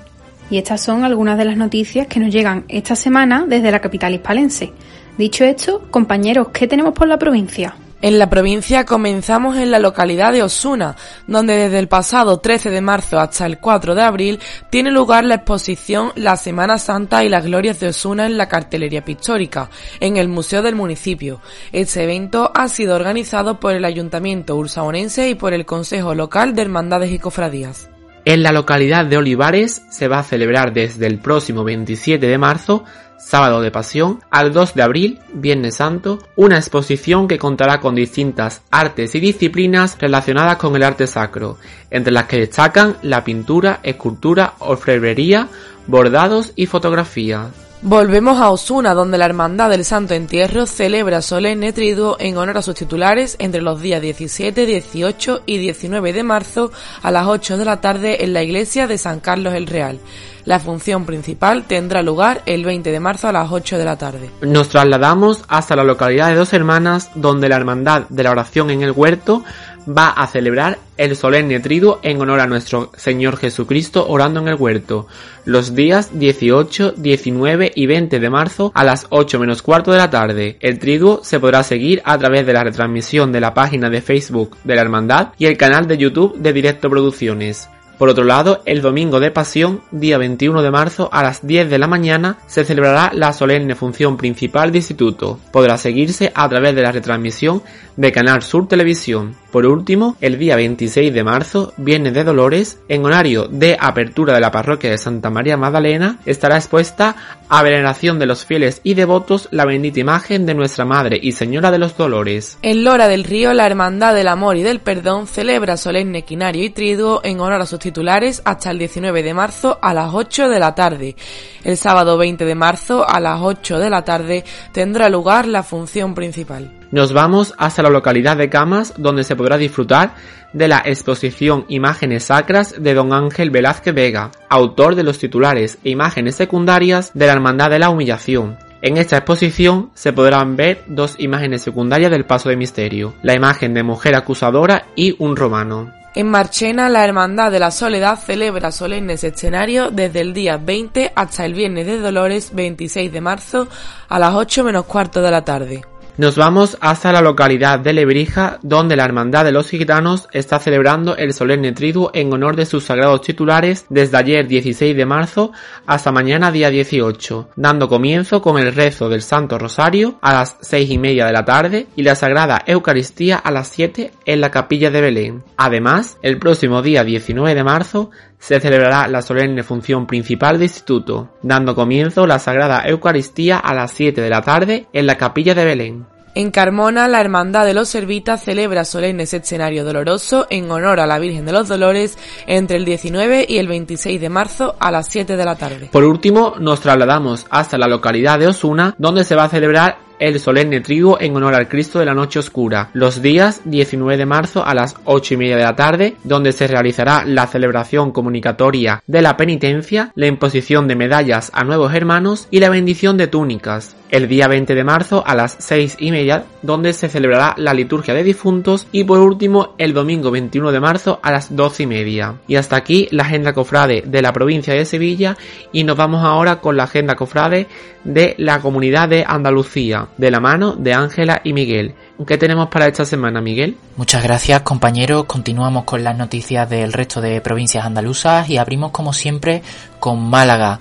Y 0.51 0.57
estas 0.57 0.81
son 0.81 1.03
algunas 1.03 1.37
de 1.37 1.45
las 1.45 1.57
noticias 1.57 2.07
que 2.07 2.19
nos 2.19 2.31
llegan 2.31 2.65
esta 2.67 2.95
semana 2.95 3.45
desde 3.47 3.71
la 3.71 3.79
capital 3.79 4.13
hispalense. 4.13 4.71
Dicho 5.17 5.43
esto, 5.43 5.87
compañeros, 5.89 6.49
¿qué 6.53 6.67
tenemos 6.67 6.93
por 6.93 7.07
la 7.07 7.17
provincia? 7.17 7.73
En 8.03 8.17
la 8.17 8.31
provincia 8.31 8.83
comenzamos 8.83 9.57
en 9.57 9.69
la 9.69 9.77
localidad 9.77 10.31
de 10.31 10.41
Osuna, 10.41 10.95
donde 11.27 11.55
desde 11.55 11.77
el 11.77 11.87
pasado 11.87 12.39
13 12.39 12.71
de 12.71 12.81
marzo 12.81 13.19
hasta 13.19 13.45
el 13.45 13.59
4 13.59 13.93
de 13.93 14.01
abril 14.01 14.39
tiene 14.71 14.89
lugar 14.89 15.23
la 15.23 15.35
exposición 15.35 16.11
La 16.15 16.35
Semana 16.35 16.79
Santa 16.79 17.23
y 17.23 17.29
las 17.29 17.45
Glorias 17.45 17.79
de 17.79 17.89
Osuna 17.89 18.25
en 18.25 18.37
la 18.37 18.49
cartelería 18.49 19.05
pictórica, 19.05 19.69
en 19.99 20.17
el 20.17 20.29
Museo 20.29 20.63
del 20.63 20.73
Municipio. 20.73 21.41
Este 21.71 22.03
evento 22.03 22.51
ha 22.55 22.69
sido 22.69 22.95
organizado 22.95 23.59
por 23.59 23.75
el 23.75 23.85
Ayuntamiento 23.85 24.55
Ursaonense 24.55 25.29
y 25.29 25.35
por 25.35 25.53
el 25.53 25.67
Consejo 25.67 26.15
Local 26.15 26.55
de 26.55 26.63
Hermandades 26.63 27.11
y 27.11 27.19
Cofradías. 27.19 27.91
En 28.25 28.41
la 28.41 28.51
localidad 28.51 29.05
de 29.05 29.17
Olivares 29.17 29.83
se 29.89 30.07
va 30.07 30.19
a 30.19 30.23
celebrar 30.23 30.73
desde 30.73 31.05
el 31.05 31.19
próximo 31.19 31.63
27 31.63 32.25
de 32.25 32.37
marzo 32.39 32.83
sábado 33.23 33.61
de 33.61 33.71
pasión, 33.71 34.19
al 34.29 34.51
2 34.51 34.75
de 34.75 34.81
abril, 34.81 35.19
Viernes 35.33 35.75
Santo, 35.75 36.19
una 36.35 36.57
exposición 36.57 37.27
que 37.27 37.37
contará 37.37 37.79
con 37.79 37.95
distintas 37.95 38.61
artes 38.71 39.15
y 39.15 39.19
disciplinas 39.19 39.97
relacionadas 39.99 40.57
con 40.57 40.75
el 40.75 40.83
arte 40.83 41.07
sacro, 41.07 41.57
entre 41.89 42.11
las 42.11 42.25
que 42.25 42.39
destacan 42.39 42.97
la 43.01 43.23
pintura, 43.23 43.79
escultura, 43.83 44.55
orfebrería, 44.59 45.47
bordados 45.87 46.51
y 46.55 46.65
fotografía. 46.65 47.49
Volvemos 47.83 48.39
a 48.39 48.51
Osuna, 48.51 48.93
donde 48.93 49.17
la 49.17 49.25
Hermandad 49.25 49.71
del 49.71 49.83
Santo 49.83 50.13
Entierro 50.13 50.67
celebra 50.67 51.23
solemne 51.23 51.73
triduo 51.73 52.15
en 52.19 52.37
honor 52.37 52.59
a 52.59 52.61
sus 52.61 52.75
titulares 52.75 53.35
entre 53.39 53.63
los 53.63 53.81
días 53.81 53.99
17, 53.99 54.67
18 54.67 55.41
y 55.47 55.57
19 55.57 56.13
de 56.13 56.21
marzo 56.21 56.71
a 57.01 57.09
las 57.09 57.25
8 57.25 57.57
de 57.57 57.65
la 57.65 57.81
tarde 57.81 58.23
en 58.23 58.33
la 58.33 58.43
iglesia 58.43 58.85
de 58.85 58.99
San 58.99 59.19
Carlos 59.19 59.55
el 59.55 59.65
Real. 59.65 59.99
La 60.45 60.59
función 60.59 61.05
principal 61.05 61.63
tendrá 61.65 62.01
lugar 62.01 62.41
el 62.45 62.65
20 62.65 62.91
de 62.91 62.99
marzo 62.99 63.27
a 63.27 63.31
las 63.31 63.51
8 63.51 63.77
de 63.77 63.85
la 63.85 63.97
tarde. 63.97 64.29
Nos 64.41 64.69
trasladamos 64.69 65.43
hasta 65.47 65.75
la 65.75 65.83
localidad 65.83 66.29
de 66.29 66.35
Dos 66.35 66.53
Hermanas, 66.53 67.11
donde 67.15 67.49
la 67.49 67.57
Hermandad 67.57 68.03
de 68.09 68.23
la 68.23 68.31
Oración 68.31 68.69
en 68.71 68.81
el 68.81 68.91
Huerto 68.91 69.43
va 69.87 70.09
a 70.09 70.27
celebrar 70.27 70.79
el 70.97 71.15
solemne 71.15 71.59
triduo 71.59 71.99
en 72.03 72.21
honor 72.21 72.39
a 72.39 72.47
nuestro 72.47 72.91
Señor 72.95 73.37
Jesucristo 73.37 74.05
orando 74.07 74.39
en 74.39 74.47
el 74.47 74.55
huerto, 74.55 75.07
los 75.45 75.73
días 75.73 76.11
18, 76.13 76.93
19 76.97 77.71
y 77.75 77.85
20 77.87 78.19
de 78.19 78.29
marzo 78.29 78.71
a 78.75 78.83
las 78.83 79.07
8 79.09 79.39
menos 79.39 79.61
cuarto 79.61 79.91
de 79.91 79.97
la 79.97 80.09
tarde. 80.09 80.57
El 80.59 80.79
triduo 80.79 81.21
se 81.23 81.39
podrá 81.39 81.63
seguir 81.63 82.01
a 82.05 82.17
través 82.17 82.45
de 82.45 82.53
la 82.53 82.63
retransmisión 82.63 83.31
de 83.31 83.41
la 83.41 83.53
página 83.53 83.89
de 83.89 84.01
Facebook 84.01 84.57
de 84.63 84.75
la 84.75 84.81
Hermandad 84.81 85.29
y 85.37 85.45
el 85.45 85.57
canal 85.57 85.87
de 85.87 85.97
YouTube 85.97 86.37
de 86.37 86.53
Directo 86.53 86.89
Producciones. 86.89 87.69
Por 88.01 88.09
otro 88.09 88.23
lado, 88.23 88.63
el 88.65 88.81
domingo 88.81 89.19
de 89.19 89.29
Pasión, 89.29 89.83
día 89.91 90.17
21 90.17 90.63
de 90.63 90.71
marzo 90.71 91.07
a 91.11 91.21
las 91.21 91.45
10 91.45 91.69
de 91.69 91.77
la 91.77 91.85
mañana, 91.85 92.39
se 92.47 92.65
celebrará 92.65 93.11
la 93.13 93.31
solemne 93.31 93.75
función 93.75 94.17
principal 94.17 94.71
de 94.71 94.79
instituto. 94.79 95.37
Podrá 95.51 95.77
seguirse 95.77 96.31
a 96.33 96.49
través 96.49 96.73
de 96.73 96.81
la 96.81 96.91
retransmisión 96.91 97.61
de 97.97 98.11
Canal 98.11 98.41
Sur 98.41 98.67
Televisión. 98.67 99.35
Por 99.51 99.65
último, 99.65 100.15
el 100.21 100.39
día 100.39 100.55
26 100.55 101.13
de 101.13 101.23
marzo, 101.25 101.73
Viernes 101.75 102.13
de 102.13 102.23
Dolores, 102.23 102.79
en 102.87 103.03
horario 103.03 103.49
de 103.49 103.77
apertura 103.77 104.33
de 104.33 104.39
la 104.39 104.49
parroquia 104.49 104.89
de 104.89 104.97
Santa 104.97 105.29
María 105.29 105.57
Magdalena, 105.57 106.19
estará 106.25 106.55
expuesta 106.55 107.17
a 107.49 107.61
veneración 107.61 108.17
de 108.17 108.27
los 108.27 108.45
fieles 108.45 108.79
y 108.85 108.93
devotos 108.93 109.49
la 109.51 109.65
bendita 109.65 109.99
imagen 109.99 110.45
de 110.45 110.53
Nuestra 110.53 110.85
Madre 110.85 111.19
y 111.21 111.33
Señora 111.33 111.69
de 111.69 111.79
los 111.79 111.97
Dolores. 111.97 112.59
En 112.61 112.85
Lora 112.85 113.09
del 113.09 113.25
Río, 113.25 113.53
la 113.53 113.65
Hermandad 113.65 114.15
del 114.15 114.29
Amor 114.29 114.55
y 114.55 114.63
del 114.63 114.79
Perdón 114.79 115.27
celebra 115.27 115.75
solemne 115.75 116.21
quinario 116.21 116.63
y 116.63 116.69
triduo 116.69 117.19
en 117.25 117.41
honor 117.41 117.61
a 117.61 117.65
sus 117.65 117.79
titulares 117.79 118.41
hasta 118.45 118.71
el 118.71 118.79
19 118.79 119.21
de 119.21 119.33
marzo 119.33 119.79
a 119.81 119.93
las 119.93 120.13
8 120.13 120.47
de 120.47 120.59
la 120.59 120.73
tarde. 120.75 121.17
El 121.65 121.75
sábado 121.75 122.17
20 122.17 122.45
de 122.45 122.55
marzo 122.55 123.05
a 123.05 123.19
las 123.19 123.41
8 123.41 123.79
de 123.79 123.89
la 123.89 124.05
tarde 124.05 124.45
tendrá 124.71 125.09
lugar 125.09 125.45
la 125.45 125.61
función 125.61 126.15
principal. 126.15 126.80
Nos 126.91 127.13
vamos 127.13 127.53
hasta 127.57 127.81
la 127.81 127.89
localidad 127.89 128.35
de 128.35 128.49
Camas, 128.49 128.93
donde 128.97 129.23
se 129.23 129.37
podrá 129.37 129.57
disfrutar 129.57 130.13
de 130.51 130.67
la 130.67 130.81
exposición 130.85 131.63
Imágenes 131.69 132.25
Sacras 132.25 132.75
de 132.77 132.93
don 132.93 133.13
Ángel 133.13 133.49
Velázquez 133.49 133.93
Vega, 133.93 134.31
autor 134.49 134.95
de 134.95 135.03
los 135.03 135.17
titulares 135.17 135.77
e 135.85 135.89
imágenes 135.89 136.35
secundarias 136.35 137.11
de 137.13 137.27
la 137.27 137.33
Hermandad 137.33 137.69
de 137.69 137.79
la 137.79 137.89
Humillación. 137.89 138.57
En 138.81 138.97
esta 138.97 139.15
exposición 139.15 139.91
se 139.93 140.11
podrán 140.11 140.57
ver 140.57 140.83
dos 140.87 141.15
imágenes 141.17 141.61
secundarias 141.61 142.11
del 142.11 142.25
Paso 142.25 142.49
de 142.49 142.57
Misterio, 142.57 143.13
la 143.21 143.35
imagen 143.35 143.73
de 143.73 143.83
mujer 143.83 144.15
acusadora 144.15 144.87
y 144.95 145.15
un 145.17 145.37
romano. 145.37 145.93
En 146.13 146.27
Marchena, 146.27 146.89
la 146.89 147.05
Hermandad 147.05 147.51
de 147.51 147.59
la 147.59 147.71
Soledad 147.71 148.19
celebra 148.19 148.73
solemnes 148.73 149.23
escenarios 149.23 149.95
desde 149.95 150.19
el 150.19 150.33
día 150.33 150.57
20 150.57 151.13
hasta 151.15 151.45
el 151.45 151.53
Viernes 151.53 151.85
de 151.85 151.99
Dolores 151.99 152.53
26 152.53 153.13
de 153.13 153.21
marzo 153.21 153.69
a 154.09 154.19
las 154.19 154.33
8 154.33 154.65
menos 154.65 154.85
cuarto 154.85 155.21
de 155.21 155.31
la 155.31 155.45
tarde. 155.45 155.83
Nos 156.21 156.35
vamos 156.35 156.77
hasta 156.81 157.11
la 157.11 157.19
localidad 157.19 157.79
de 157.79 157.93
Lebrija, 157.93 158.59
donde 158.61 158.95
la 158.95 159.05
Hermandad 159.05 159.43
de 159.43 159.51
los 159.51 159.71
Gitanos 159.71 160.27
está 160.31 160.59
celebrando 160.59 161.17
el 161.17 161.33
solemne 161.33 161.71
triduo 161.71 162.11
en 162.13 162.31
honor 162.31 162.55
de 162.55 162.67
sus 162.67 162.83
sagrados 162.83 163.21
titulares 163.21 163.87
desde 163.89 164.17
ayer 164.17 164.47
16 164.47 164.95
de 164.95 165.05
marzo 165.07 165.51
hasta 165.87 166.11
mañana 166.11 166.51
día 166.51 166.69
18, 166.69 167.49
dando 167.55 167.89
comienzo 167.89 168.39
con 168.39 168.59
el 168.59 168.71
rezo 168.71 169.09
del 169.09 169.23
Santo 169.23 169.57
Rosario 169.57 170.19
a 170.21 170.33
las 170.33 170.57
seis 170.61 170.91
y 170.91 170.99
media 170.99 171.25
de 171.25 171.33
la 171.33 171.43
tarde 171.43 171.87
y 171.95 172.03
la 172.03 172.13
Sagrada 172.13 172.61
Eucaristía 172.67 173.37
a 173.37 173.49
las 173.49 173.69
7 173.69 174.11
en 174.23 174.41
la 174.41 174.51
capilla 174.51 174.91
de 174.91 175.01
Belén. 175.01 175.43
Además, 175.57 176.19
el 176.21 176.37
próximo 176.37 176.83
día 176.83 177.03
19 177.03 177.55
de 177.55 177.63
marzo 177.63 178.11
se 178.41 178.59
celebrará 178.59 179.07
la 179.07 179.21
solemne 179.21 179.61
función 179.61 180.07
principal 180.07 180.57
de 180.57 180.65
instituto, 180.65 181.29
dando 181.43 181.75
comienzo 181.75 182.25
la 182.25 182.39
Sagrada 182.39 182.83
Eucaristía 182.87 183.59
a 183.59 183.75
las 183.75 183.91
7 183.91 184.19
de 184.19 184.29
la 184.29 184.41
tarde 184.41 184.87
en 184.93 185.05
la 185.05 185.15
capilla 185.15 185.53
de 185.53 185.63
Belén. 185.63 186.07
En 186.33 186.49
Carmona, 186.49 187.07
la 187.07 187.21
Hermandad 187.21 187.65
de 187.65 187.73
los 187.73 187.89
Servitas 187.89 188.43
celebra 188.43 188.83
solemnes 188.83 189.33
escenario 189.33 189.83
doloroso 189.83 190.47
en 190.49 190.71
honor 190.71 190.99
a 191.01 191.05
la 191.05 191.19
Virgen 191.19 191.45
de 191.45 191.51
los 191.51 191.67
Dolores 191.67 192.17
entre 192.47 192.77
el 192.77 192.85
19 192.85 193.45
y 193.47 193.57
el 193.57 193.67
26 193.67 194.19
de 194.19 194.29
marzo 194.29 194.75
a 194.79 194.91
las 194.91 195.07
7 195.09 195.37
de 195.37 195.45
la 195.45 195.55
tarde. 195.55 195.89
Por 195.91 196.03
último, 196.03 196.55
nos 196.57 196.79
trasladamos 196.79 197.45
hasta 197.49 197.77
la 197.77 197.87
localidad 197.87 198.39
de 198.39 198.47
Osuna, 198.47 198.95
donde 198.97 199.23
se 199.23 199.35
va 199.35 199.43
a 199.43 199.49
celebrar 199.49 200.10
el 200.21 200.39
solemne 200.39 200.81
trigo 200.81 201.19
en 201.19 201.35
honor 201.35 201.55
al 201.55 201.67
Cristo 201.67 201.97
de 201.97 202.05
la 202.05 202.13
Noche 202.13 202.37
Oscura, 202.37 202.91
los 202.93 203.23
días 203.23 203.61
19 203.65 204.17
de 204.17 204.25
marzo 204.27 204.63
a 204.63 204.75
las 204.75 204.95
8 205.05 205.33
y 205.33 205.37
media 205.37 205.57
de 205.57 205.63
la 205.63 205.75
tarde, 205.75 206.15
donde 206.23 206.51
se 206.51 206.67
realizará 206.67 207.25
la 207.25 207.47
celebración 207.47 208.11
comunicatoria 208.11 209.01
de 209.07 209.21
la 209.23 209.35
penitencia, 209.35 210.11
la 210.13 210.27
imposición 210.27 210.87
de 210.87 210.95
medallas 210.95 211.49
a 211.55 211.63
nuevos 211.63 211.95
hermanos 211.95 212.47
y 212.51 212.59
la 212.59 212.69
bendición 212.69 213.17
de 213.17 213.27
túnicas. 213.27 213.95
El 214.11 214.27
día 214.27 214.49
20 214.49 214.75
de 214.75 214.83
marzo 214.83 215.23
a 215.25 215.35
las 215.35 215.55
6 215.59 215.95
y 215.99 216.11
media, 216.11 216.43
donde 216.61 216.91
se 216.91 217.07
celebrará 217.07 217.55
la 217.57 217.73
liturgia 217.73 218.13
de 218.13 218.25
difuntos 218.25 218.85
y 218.91 219.05
por 219.05 219.19
último 219.19 219.73
el 219.77 219.93
domingo 219.93 220.31
21 220.31 220.73
de 220.73 220.79
marzo 220.81 221.19
a 221.23 221.31
las 221.31 221.55
12 221.55 221.83
y 221.83 221.87
media. 221.87 222.35
Y 222.45 222.57
hasta 222.57 222.75
aquí 222.75 223.07
la 223.11 223.23
agenda 223.23 223.53
cofrade 223.53 224.03
de 224.05 224.21
la 224.21 224.33
provincia 224.33 224.73
de 224.73 224.85
Sevilla 224.85 225.37
y 225.71 225.85
nos 225.85 225.95
vamos 225.95 226.25
ahora 226.25 226.57
con 226.57 226.75
la 226.75 226.83
agenda 226.83 227.15
cofrade 227.15 227.67
de 228.03 228.35
la 228.37 228.59
comunidad 228.59 229.09
de 229.09 229.23
Andalucía 229.27 230.07
de 230.17 230.31
la 230.31 230.39
mano 230.39 230.75
de 230.75 230.93
Ángela 230.93 231.41
y 231.43 231.53
Miguel. 231.53 231.93
¿Qué 232.25 232.37
tenemos 232.37 232.69
para 232.69 232.87
esta 232.87 233.05
semana, 233.05 233.41
Miguel? 233.41 233.77
Muchas 233.97 234.23
gracias, 234.23 234.61
compañeros. 234.61 235.25
Continuamos 235.25 235.85
con 235.85 236.03
las 236.03 236.17
noticias 236.17 236.69
del 236.69 236.93
resto 236.93 237.21
de 237.21 237.41
provincias 237.41 237.85
andaluzas 237.85 238.49
y 238.49 238.57
abrimos, 238.57 238.91
como 238.91 239.13
siempre, 239.13 239.63
con 239.99 240.29
Málaga. 240.29 240.79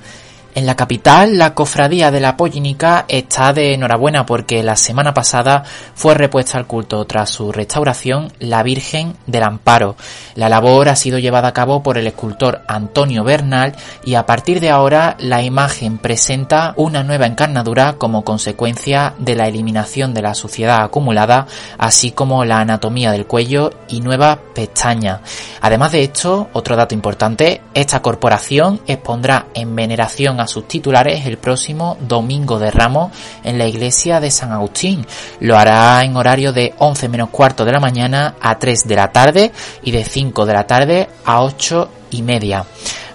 En 0.52 0.66
la 0.66 0.74
capital, 0.74 1.38
la 1.38 1.54
cofradía 1.54 2.10
de 2.10 2.18
la 2.18 2.36
Pollinica 2.36 3.04
está 3.06 3.52
de 3.52 3.72
enhorabuena 3.72 4.26
porque 4.26 4.64
la 4.64 4.74
semana 4.74 5.14
pasada 5.14 5.62
fue 5.94 6.14
repuesta 6.14 6.58
al 6.58 6.66
culto 6.66 7.04
tras 7.04 7.30
su 7.30 7.52
restauración 7.52 8.32
la 8.40 8.64
Virgen 8.64 9.14
del 9.28 9.44
Amparo. 9.44 9.94
La 10.34 10.48
labor 10.48 10.88
ha 10.88 10.96
sido 10.96 11.20
llevada 11.20 11.48
a 11.48 11.52
cabo 11.52 11.84
por 11.84 11.98
el 11.98 12.08
escultor 12.08 12.62
Antonio 12.66 13.22
Bernal 13.22 13.76
y 14.04 14.16
a 14.16 14.26
partir 14.26 14.58
de 14.58 14.70
ahora 14.70 15.16
la 15.20 15.40
imagen 15.42 15.98
presenta 15.98 16.74
una 16.76 17.04
nueva 17.04 17.26
encarnadura 17.26 17.92
como 17.92 18.24
consecuencia 18.24 19.14
de 19.18 19.36
la 19.36 19.46
eliminación 19.46 20.12
de 20.14 20.22
la 20.22 20.34
suciedad 20.34 20.82
acumulada, 20.82 21.46
así 21.78 22.10
como 22.10 22.44
la 22.44 22.58
anatomía 22.58 23.12
del 23.12 23.26
cuello 23.26 23.70
y 23.88 24.00
nuevas 24.00 24.38
pestañas. 24.52 25.20
Además 25.60 25.92
de 25.92 26.02
esto, 26.02 26.48
otro 26.54 26.74
dato 26.74 26.94
importante, 26.94 27.60
esta 27.72 28.02
corporación 28.02 28.80
expondrá 28.88 29.46
en 29.54 29.76
veneración 29.76 30.39
a 30.40 30.46
sus 30.46 30.66
titulares 30.66 31.26
el 31.26 31.38
próximo 31.38 31.96
domingo 32.00 32.58
de 32.58 32.70
Ramos 32.70 33.12
en 33.44 33.58
la 33.58 33.66
iglesia 33.66 34.20
de 34.20 34.30
San 34.30 34.52
Agustín. 34.52 35.06
Lo 35.40 35.56
hará 35.56 36.02
en 36.04 36.16
horario 36.16 36.52
de 36.52 36.74
11 36.78 37.08
menos 37.08 37.30
cuarto 37.30 37.64
de 37.64 37.72
la 37.72 37.80
mañana 37.80 38.34
a 38.40 38.58
3 38.58 38.88
de 38.88 38.96
la 38.96 39.12
tarde 39.12 39.52
y 39.82 39.90
de 39.90 40.04
5 40.04 40.46
de 40.46 40.52
la 40.52 40.66
tarde 40.66 41.08
a 41.24 41.42
8 41.42 41.88
y 42.10 42.22
media. 42.22 42.64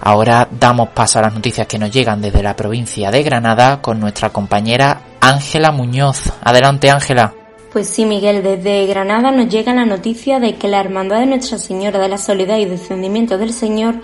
Ahora 0.02 0.48
damos 0.52 0.90
paso 0.90 1.20
a 1.20 1.24
las 1.24 1.34
noticias 1.34 1.68
que 1.68 1.80
nos 1.80 1.92
llegan 1.92 2.22
desde 2.22 2.44
la 2.44 2.56
provincia 2.56 3.10
de 3.12 3.24
Granada 3.24 3.82
con 3.82 4.00
nuestra 4.00 4.30
compañera 4.30 5.02
Ángela 5.20 5.72
Muñoz. 5.72 6.32
Adelante 6.44 6.90
Ángela. 6.90 7.34
Pues 7.76 7.90
sí, 7.90 8.06
Miguel, 8.06 8.42
desde 8.42 8.86
Granada 8.86 9.32
nos 9.32 9.50
llega 9.50 9.74
la 9.74 9.84
noticia 9.84 10.40
de 10.40 10.56
que 10.56 10.70
la 10.70 10.80
Hermandad 10.80 11.20
de 11.20 11.26
Nuestra 11.26 11.58
Señora 11.58 12.00
de 12.00 12.08
la 12.08 12.18
Soledad 12.18 12.58
y 12.58 12.64
Descendimiento 12.66 13.38
del 13.38 13.52
Señor 13.52 13.96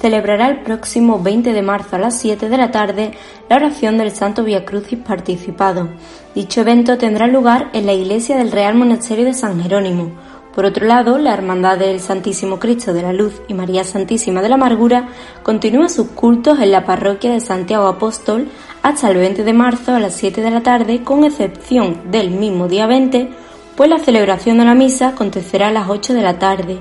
celebrará 0.00 0.48
el 0.48 0.62
próximo 0.62 1.22
20 1.22 1.52
de 1.52 1.62
marzo 1.62 1.96
a 1.96 1.98
las 1.98 2.18
7 2.18 2.48
de 2.48 2.56
la 2.56 2.70
tarde 2.70 3.12
la 3.48 3.56
oración 3.56 3.98
del 3.98 4.10
Santo 4.10 4.44
Via 4.44 4.64
Crucis 4.64 4.98
participado. 4.98 5.88
Dicho 6.34 6.62
evento 6.62 6.96
tendrá 6.96 7.26
lugar 7.26 7.70
en 7.72 7.86
la 7.86 7.92
iglesia 7.92 8.36
del 8.36 8.50
Real 8.50 8.74
Monasterio 8.74 9.24
de 9.24 9.34
San 9.34 9.62
Jerónimo. 9.62 10.12
Por 10.54 10.64
otro 10.64 10.86
lado, 10.86 11.16
la 11.18 11.32
Hermandad 11.32 11.78
del 11.78 12.00
Santísimo 12.00 12.58
Cristo 12.58 12.92
de 12.92 13.02
la 13.02 13.12
Luz 13.12 13.40
y 13.46 13.54
María 13.54 13.84
Santísima 13.84 14.42
de 14.42 14.48
la 14.48 14.56
Amargura 14.56 15.08
continúa 15.44 15.88
sus 15.88 16.08
cultos 16.08 16.58
en 16.58 16.72
la 16.72 16.84
parroquia 16.84 17.30
de 17.30 17.40
Santiago 17.40 17.86
Apóstol 17.86 18.48
hasta 18.82 19.10
el 19.10 19.18
20 19.18 19.44
de 19.44 19.52
marzo 19.52 19.94
a 19.94 20.00
las 20.00 20.14
7 20.14 20.40
de 20.40 20.50
la 20.50 20.62
tarde, 20.62 21.04
con 21.04 21.24
excepción 21.24 22.10
del 22.10 22.30
mismo 22.30 22.66
día 22.66 22.86
20, 22.86 23.30
pues 23.76 23.88
la 23.88 23.98
celebración 23.98 24.58
de 24.58 24.64
la 24.64 24.74
misa 24.74 25.08
acontecerá 25.08 25.68
a 25.68 25.72
las 25.72 25.88
8 25.88 26.14
de 26.14 26.22
la 26.22 26.38
tarde. 26.38 26.80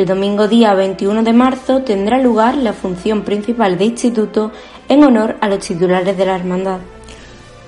El 0.00 0.06
domingo 0.06 0.48
día 0.48 0.72
21 0.72 1.22
de 1.24 1.34
marzo 1.34 1.82
tendrá 1.82 2.18
lugar 2.18 2.56
la 2.56 2.72
función 2.72 3.20
principal 3.20 3.76
de 3.76 3.84
instituto 3.84 4.50
en 4.88 5.04
honor 5.04 5.36
a 5.42 5.48
los 5.50 5.58
titulares 5.58 6.16
de 6.16 6.24
la 6.24 6.36
hermandad. 6.36 6.78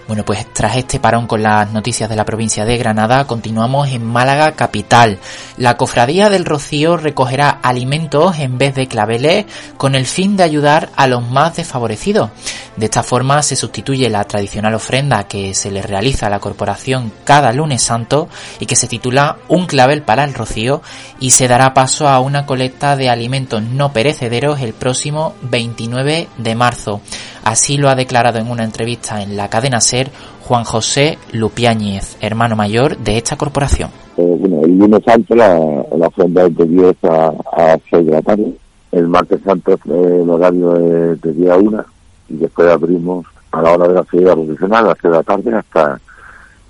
Bueno, 0.09 0.25
pues 0.25 0.53
tras 0.53 0.77
este 0.77 0.99
parón 0.99 1.27
con 1.27 1.43
las 1.43 1.71
noticias 1.71 2.11
de 2.11 2.17
la 2.17 2.25
provincia 2.25 2.65
de 2.65 2.77
Granada, 2.77 3.25
continuamos 3.27 3.89
en 3.91 4.05
Málaga 4.05 4.53
capital. 4.53 5.19
La 5.57 5.77
cofradía 5.77 6.29
del 6.29 6.45
Rocío 6.45 6.97
recogerá 6.97 7.51
alimentos 7.51 8.39
en 8.39 8.59
vez 8.59 8.75
de 8.75 8.89
claveles 8.89 9.47
con 9.77 9.95
el 9.95 10.07
fin 10.07 10.37
de 10.37 10.43
ayudar 10.43 10.91
a 10.97 11.07
los 11.07 11.27
más 11.31 11.57
desfavorecidos. 11.57 12.31
De 12.77 12.87
esta 12.87 13.03
forma 13.03 13.43
se 13.43 13.55
sustituye 13.55 14.09
la 14.09 14.25
tradicional 14.25 14.75
ofrenda 14.75 15.29
que 15.29 15.55
se 15.55 15.71
le 15.71 15.83
realiza 15.83 16.27
a 16.27 16.31
la 16.31 16.41
corporación 16.41 17.13
cada 17.23 17.53
lunes 17.53 17.83
santo 17.83 18.29
y 18.61 18.67
que 18.67 18.77
se 18.77 18.89
titula 18.89 19.37
Un 19.49 19.67
clavel 19.67 20.03
para 20.03 20.25
el 20.25 20.35
Rocío 20.35 20.83
y 21.21 21.31
se 21.33 21.49
dará 21.49 21.75
paso 21.75 22.09
a 22.09 22.19
una 22.19 22.47
colecta 22.47 22.97
de 22.97 23.11
alimentos 23.11 23.63
no 23.63 23.93
perecederos 23.93 24.61
el 24.63 24.73
próximo 24.73 25.35
29 25.43 26.29
de 26.39 26.55
marzo. 26.55 27.03
Así 27.45 27.77
lo 27.77 27.89
ha 27.89 27.95
declarado 27.95 28.39
en 28.39 28.51
una 28.51 28.65
entrevista 28.65 29.23
en 29.23 29.37
la 29.37 29.49
cadena 29.49 29.81
SER 29.81 30.11
Juan 30.45 30.65
José 30.65 31.19
Lupiáñez, 31.33 32.17
hermano 32.21 32.57
mayor 32.57 32.97
de 32.99 33.17
esta 33.17 33.37
corporación. 33.37 33.91
Eh, 34.17 34.37
bueno, 34.39 34.61
el 34.65 34.79
lunes 34.79 35.03
santo 35.05 35.35
la, 35.35 35.59
la 35.97 36.07
ofrenda 36.07 36.45
es 36.45 36.57
de 36.57 36.67
10 36.67 36.97
a, 37.05 37.33
a 37.57 37.79
6 37.91 38.07
de 38.07 38.13
la 38.13 38.23
tarde. 38.23 38.53
El 38.93 39.09
martes 39.09 39.41
santo 39.45 39.79
el 39.87 40.29
horario 40.29 40.77
es 41.13 41.21
de 41.21 41.33
10 41.33 41.51
a 41.51 41.57
1 41.57 41.85
y 42.29 42.37
después 42.37 42.69
abrimos 42.69 43.27
a 43.51 43.63
la 43.63 43.73
hora 43.73 43.89
de 43.89 43.95
la 43.95 44.05
salida 44.05 44.35
profesional 44.35 44.85
a 44.85 44.89
las 44.89 44.99
6 45.01 45.03
de 45.03 45.17
la 45.17 45.23
tarde 45.23 45.55
hasta 45.55 46.01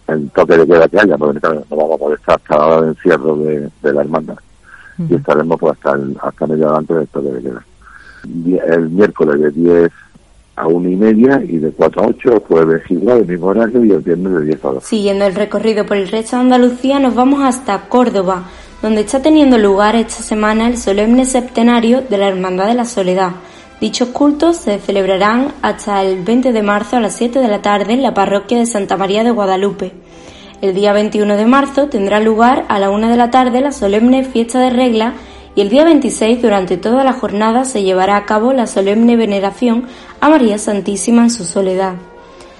el 0.08 0.30
toque 0.30 0.56
de 0.56 0.66
queda 0.66 0.88
que 0.88 1.00
haya, 1.00 1.16
porque 1.16 1.40
no 1.42 1.76
vamos 1.76 1.94
a 1.94 1.98
poder 1.98 2.18
estar 2.18 2.36
hasta 2.36 2.56
la 2.56 2.66
hora 2.66 2.80
de 2.82 2.88
encierro 2.88 3.36
de, 3.36 3.70
de 3.82 3.92
la 3.92 4.00
hermandad. 4.00 4.36
Y 5.08 5.14
estaremos 5.14 5.58
pues 5.58 5.72
hasta, 5.72 5.92
el, 5.96 6.16
hasta 6.22 6.46
media 6.46 6.68
antes 6.76 6.96
del 6.96 7.08
toque 7.08 7.30
de 7.30 7.42
queda. 7.42 7.64
El 8.74 8.90
miércoles 8.90 9.40
de 9.40 9.50
10 9.50 9.92
a 10.56 10.66
una 10.66 10.90
y 10.90 10.96
media 10.96 11.42
y 11.46 11.56
de 11.58 11.70
4 11.70 12.02
a 12.02 12.06
8, 12.08 12.44
jueves 12.46 12.82
igual, 12.90 13.18
el 13.18 13.26
mismo 13.26 13.46
horario 13.46 13.84
y 13.84 13.90
el 13.90 14.00
viernes 14.00 14.32
de 14.32 14.44
10 14.46 14.64
a 14.64 14.68
2. 14.68 14.84
Siguiendo 14.84 15.24
el 15.24 15.34
recorrido 15.34 15.86
por 15.86 15.96
el 15.96 16.08
resto 16.08 16.36
de 16.36 16.42
Andalucía, 16.42 16.98
nos 16.98 17.14
vamos 17.14 17.42
hasta 17.42 17.88
Córdoba, 17.88 18.44
donde 18.82 19.02
está 19.02 19.22
teniendo 19.22 19.56
lugar 19.58 19.96
esta 19.96 20.22
semana 20.22 20.68
el 20.68 20.76
solemne 20.76 21.24
septenario 21.24 22.02
de 22.02 22.18
la 22.18 22.28
Hermandad 22.28 22.66
de 22.66 22.74
la 22.74 22.84
Soledad. 22.84 23.32
Dichos 23.80 24.10
cultos 24.10 24.58
se 24.58 24.78
celebrarán 24.78 25.48
hasta 25.62 26.02
el 26.02 26.22
20 26.22 26.52
de 26.52 26.62
marzo 26.62 26.96
a 26.96 27.00
las 27.00 27.16
7 27.16 27.40
de 27.40 27.48
la 27.48 27.62
tarde 27.62 27.94
en 27.94 28.02
la 28.02 28.14
parroquia 28.14 28.58
de 28.58 28.66
Santa 28.66 28.96
María 28.96 29.24
de 29.24 29.30
Guadalupe. 29.30 29.92
El 30.60 30.74
día 30.74 30.92
21 30.92 31.36
de 31.36 31.46
marzo 31.46 31.88
tendrá 31.88 32.20
lugar 32.20 32.64
a 32.68 32.78
la 32.78 32.90
1 32.90 33.08
de 33.08 33.16
la 33.16 33.32
tarde 33.32 33.60
la 33.60 33.72
solemne 33.72 34.22
fiesta 34.22 34.60
de 34.60 34.70
regla 34.70 35.14
y 35.56 35.60
el 35.60 35.68
día 35.68 35.84
26 35.84 36.40
durante 36.40 36.76
toda 36.76 37.02
la 37.02 37.12
jornada 37.12 37.64
se 37.64 37.82
llevará 37.82 38.16
a 38.16 38.24
cabo 38.24 38.52
la 38.52 38.68
solemne 38.68 39.16
veneración 39.16 39.86
a 40.22 40.28
María 40.28 40.56
Santísima 40.56 41.24
en 41.24 41.30
su 41.30 41.44
soledad. 41.44 41.94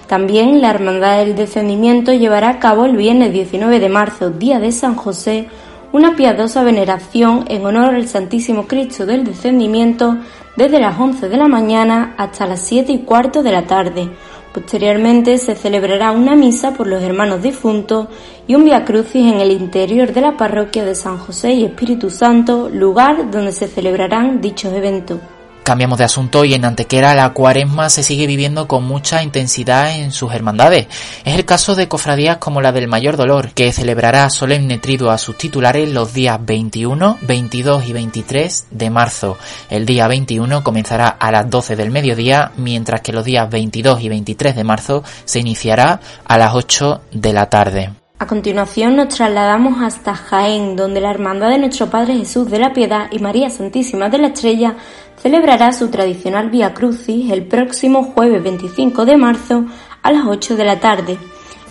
También 0.09 0.61
la 0.61 0.71
Hermandad 0.71 1.19
del 1.19 1.37
Descendimiento 1.37 2.12
llevará 2.12 2.49
a 2.49 2.59
cabo 2.59 2.87
el 2.87 2.97
viernes 2.97 3.33
19 3.33 3.78
de 3.78 3.88
marzo, 3.88 4.31
día 4.31 4.59
de 4.59 4.73
San 4.73 4.97
José, 4.97 5.47
una 5.92 6.16
piadosa 6.16 6.64
veneración 6.64 7.45
en 7.47 7.64
honor 7.64 7.95
al 7.95 8.09
Santísimo 8.09 8.66
Cristo 8.66 9.07
del 9.07 9.23
Descendimiento 9.23 10.19
desde 10.57 10.81
las 10.81 10.99
11 10.99 11.28
de 11.28 11.37
la 11.37 11.47
mañana 11.47 12.16
hasta 12.19 12.47
las 12.47 12.62
7 12.62 12.90
y 12.90 12.99
cuarto 13.04 13.45
de 13.45 13.52
la 13.52 13.62
tarde. 13.62 14.11
Posteriormente 14.52 15.38
se 15.38 15.54
celebrará 15.54 16.11
una 16.11 16.35
misa 16.35 16.75
por 16.75 16.88
los 16.88 17.00
hermanos 17.00 17.42
difuntos 17.42 18.09
y 18.49 18.57
un 18.57 18.64
Via 18.64 18.85
Crucis 18.85 19.33
en 19.33 19.40
el 19.40 19.52
interior 19.52 20.12
de 20.12 20.21
la 20.21 20.37
parroquia 20.37 20.85
de 20.85 20.97
San 20.97 21.16
José 21.16 21.52
y 21.52 21.64
Espíritu 21.64 22.11
Santo, 22.11 22.69
lugar 22.69 23.31
donde 23.31 23.52
se 23.52 23.69
celebrarán 23.69 24.40
dichos 24.40 24.73
eventos. 24.73 25.21
Cambiamos 25.62 25.99
de 25.99 26.04
asunto 26.04 26.45
y 26.45 26.54
en 26.54 26.64
Antequera 26.64 27.14
la 27.14 27.31
cuaresma 27.31 27.88
se 27.88 28.02
sigue 28.02 28.26
viviendo 28.26 28.66
con 28.66 28.85
mucha 28.85 29.23
intensidad 29.23 29.97
en 29.97 30.11
sus 30.11 30.33
hermandades. 30.33 30.88
Es 31.25 31.35
el 31.37 31.45
caso 31.45 31.76
de 31.76 31.87
cofradías 31.87 32.38
como 32.38 32.61
la 32.61 32.73
del 32.73 32.88
Mayor 32.88 33.16
Dolor, 33.16 33.52
que 33.52 33.73
celebrará 33.73 34.28
solemne 34.28 34.78
triduo 34.78 35.11
a 35.11 35.19
sus 35.19 35.38
titulares 35.38 35.88
los 35.88 36.12
días 36.12 36.38
21, 36.45 37.19
22 37.23 37.87
y 37.87 37.92
23 37.92 38.66
de 38.73 38.90
marzo. 38.90 39.38
El 39.71 39.87
día 39.87 40.09
21 40.09 40.64
comenzará 40.64 41.07
a 41.09 41.31
las 41.31 41.49
12 41.49 41.76
del 41.76 41.92
mediodía, 41.92 42.50
mientras 42.57 43.00
que 43.00 43.12
los 43.12 43.25
días 43.25 43.49
22 43.49 44.02
y 44.02 44.09
23 44.09 44.57
de 44.57 44.64
marzo 44.64 45.04
se 45.25 45.38
iniciará 45.38 46.00
a 46.25 46.38
las 46.38 46.54
8 46.54 47.02
de 47.12 47.33
la 47.33 47.49
tarde. 47.49 48.01
A 48.23 48.26
continuación 48.29 48.95
nos 48.95 49.09
trasladamos 49.09 49.83
hasta 49.83 50.14
Jaén, 50.14 50.77
donde 50.77 51.01
la 51.01 51.11
Hermandad 51.11 51.51
de 51.51 51.59
Nuestro 51.59 51.90
Padre 51.90 52.14
Jesús 52.14 52.49
de 52.49 52.61
la 52.61 52.73
Piedad 52.73 53.09
y 53.11 53.18
María 53.18 53.51
Santísima 53.51 54.11
de 54.11 54.18
la 54.18 54.29
Estrella 54.29 54.77
celebrará 55.20 55.73
su 55.73 55.88
tradicional 55.88 56.49
Vía 56.49 56.73
Crucis 56.73 57.33
el 57.33 57.44
próximo 57.49 58.05
jueves 58.05 58.40
25 58.44 59.07
de 59.07 59.16
marzo 59.16 59.64
a 60.03 60.12
las 60.12 60.25
8 60.25 60.55
de 60.55 60.64
la 60.64 60.79
tarde. 60.79 61.18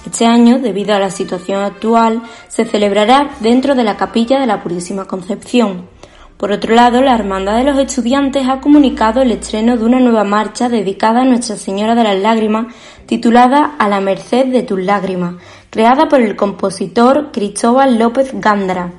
Este 0.05 0.25
año, 0.25 0.59
debido 0.59 0.93
a 0.93 0.99
la 0.99 1.09
situación 1.09 1.63
actual, 1.63 2.21
se 2.49 2.65
celebrará 2.65 3.31
dentro 3.39 3.73
de 3.73 3.85
la 3.85 3.95
capilla 3.95 4.37
de 4.37 4.47
la 4.47 4.61
Purísima 4.61 5.05
Concepción. 5.05 5.87
Por 6.41 6.51
otro 6.51 6.73
lado, 6.73 7.03
la 7.03 7.13
Hermandad 7.13 7.57
de 7.57 7.65
los 7.65 7.77
Estudiantes 7.77 8.47
ha 8.49 8.61
comunicado 8.61 9.21
el 9.21 9.29
estreno 9.29 9.77
de 9.77 9.85
una 9.85 9.99
nueva 9.99 10.23
marcha 10.23 10.69
dedicada 10.69 11.21
a 11.21 11.23
Nuestra 11.23 11.55
Señora 11.55 11.93
de 11.93 12.03
las 12.03 12.17
Lágrimas, 12.17 12.73
titulada 13.05 13.75
A 13.77 13.87
la 13.87 14.01
merced 14.01 14.47
de 14.47 14.63
tus 14.63 14.81
lágrimas, 14.81 15.35
creada 15.69 16.09
por 16.09 16.19
el 16.19 16.35
compositor 16.35 17.29
Cristóbal 17.31 17.99
López 17.99 18.31
Gándara. 18.33 18.91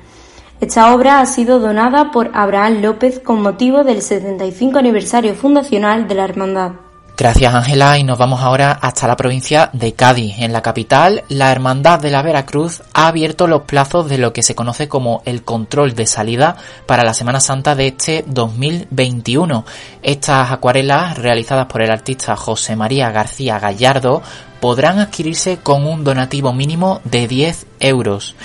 Esta 0.61 0.95
obra 0.95 1.19
ha 1.19 1.25
sido 1.25 1.59
donada 1.59 2.11
por 2.11 2.31
Abraham 2.33 2.81
López 2.81 3.19
con 3.19 3.41
motivo 3.41 3.83
del 3.83 4.01
75 4.01 4.79
aniversario 4.79 5.35
fundacional 5.35 6.07
de 6.07 6.15
la 6.15 6.23
Hermandad. 6.23 6.71
Gracias 7.15 7.53
Ángela 7.53 7.99
y 7.99 8.03
nos 8.03 8.17
vamos 8.17 8.41
ahora 8.41 8.71
hasta 8.71 9.07
la 9.07 9.15
provincia 9.15 9.69
de 9.71 9.93
Cádiz. 9.93 10.39
En 10.39 10.51
la 10.51 10.63
capital, 10.63 11.23
la 11.29 11.51
Hermandad 11.51 11.99
de 11.99 12.09
la 12.09 12.23
Veracruz 12.23 12.81
ha 12.91 13.05
abierto 13.05 13.45
los 13.45 13.61
plazos 13.63 14.09
de 14.09 14.17
lo 14.17 14.33
que 14.33 14.41
se 14.41 14.55
conoce 14.55 14.87
como 14.87 15.21
el 15.25 15.43
control 15.43 15.93
de 15.93 16.07
salida 16.07 16.55
para 16.87 17.03
la 17.03 17.13
Semana 17.13 17.39
Santa 17.39 17.75
de 17.75 17.87
este 17.87 18.25
2021. 18.25 19.63
Estas 20.01 20.51
acuarelas, 20.51 21.19
realizadas 21.19 21.67
por 21.67 21.83
el 21.83 21.91
artista 21.91 22.35
José 22.35 22.75
María 22.75 23.11
García 23.11 23.59
Gallardo, 23.59 24.23
podrán 24.59 24.97
adquirirse 24.97 25.57
con 25.57 25.85
un 25.85 26.03
donativo 26.03 26.51
mínimo 26.51 26.99
de 27.03 27.27
10 27.27 27.67
euros. 27.79 28.35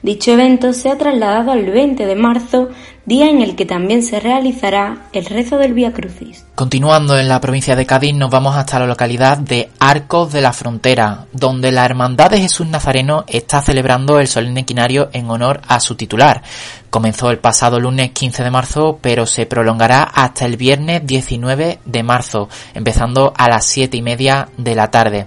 Dicho 0.03 0.33
evento 0.33 0.73
se 0.73 0.91
ha 0.91 0.99
trasladado 0.99 1.53
al 1.53 1.65
20 1.65 2.07
de 2.07 2.15
marzo, 2.15 2.69
día 3.07 3.31
en 3.31 3.41
el 3.41 3.57
que 3.57 3.65
también 3.65 4.03
se 4.03 4.21
realizará 4.21 5.09
el 5.13 5.25
rezo 5.25 5.57
del 5.57 5.73
Vía 5.73 5.93
Crucis. 5.93 6.45
Continuando 6.55 7.19
en 7.19 7.29
la 7.29 7.41
provincia 7.41 7.75
de 7.75 7.87
Cádiz, 7.87 8.15
nos 8.15 8.31
vamos 8.31 8.57
hasta 8.57 8.79
la 8.79 8.87
localidad 8.87 9.39
de 9.39 9.71
Arcos 9.79 10.33
de 10.33 10.43
la 10.43 10.53
Frontera, 10.53 11.27
donde 11.33 11.73
la 11.73 11.85
Hermandad 11.85 12.31
de 12.31 12.41
Jesús 12.41 12.67
Nazareno 12.67 13.25
está 13.27 13.63
celebrando 13.63 14.21
el 14.21 14.29
solemne 14.29 14.65
quinario 14.65 15.09
en 15.13 15.31
honor 15.31 15.61
a 15.67 15.81
su 15.81 15.95
titular. 15.95 16.43
Comenzó 16.91 17.31
el 17.31 17.39
pasado 17.39 17.81
lunes 17.81 18.11
15 18.13 18.45
de 18.45 18.51
marzo, 18.51 18.99
pero 19.01 19.27
se 19.27 19.47
prolongará 19.47 20.03
hasta 20.03 20.45
el 20.45 20.57
viernes 20.57 21.07
19 21.07 21.81
de 21.85 22.03
marzo, 22.03 22.49
empezando 22.75 23.33
a 23.37 23.49
las 23.49 23.67
7 23.67 23.97
y 23.97 24.03
media 24.03 24.49
de 24.57 24.75
la 24.75 24.91
tarde. 24.91 25.27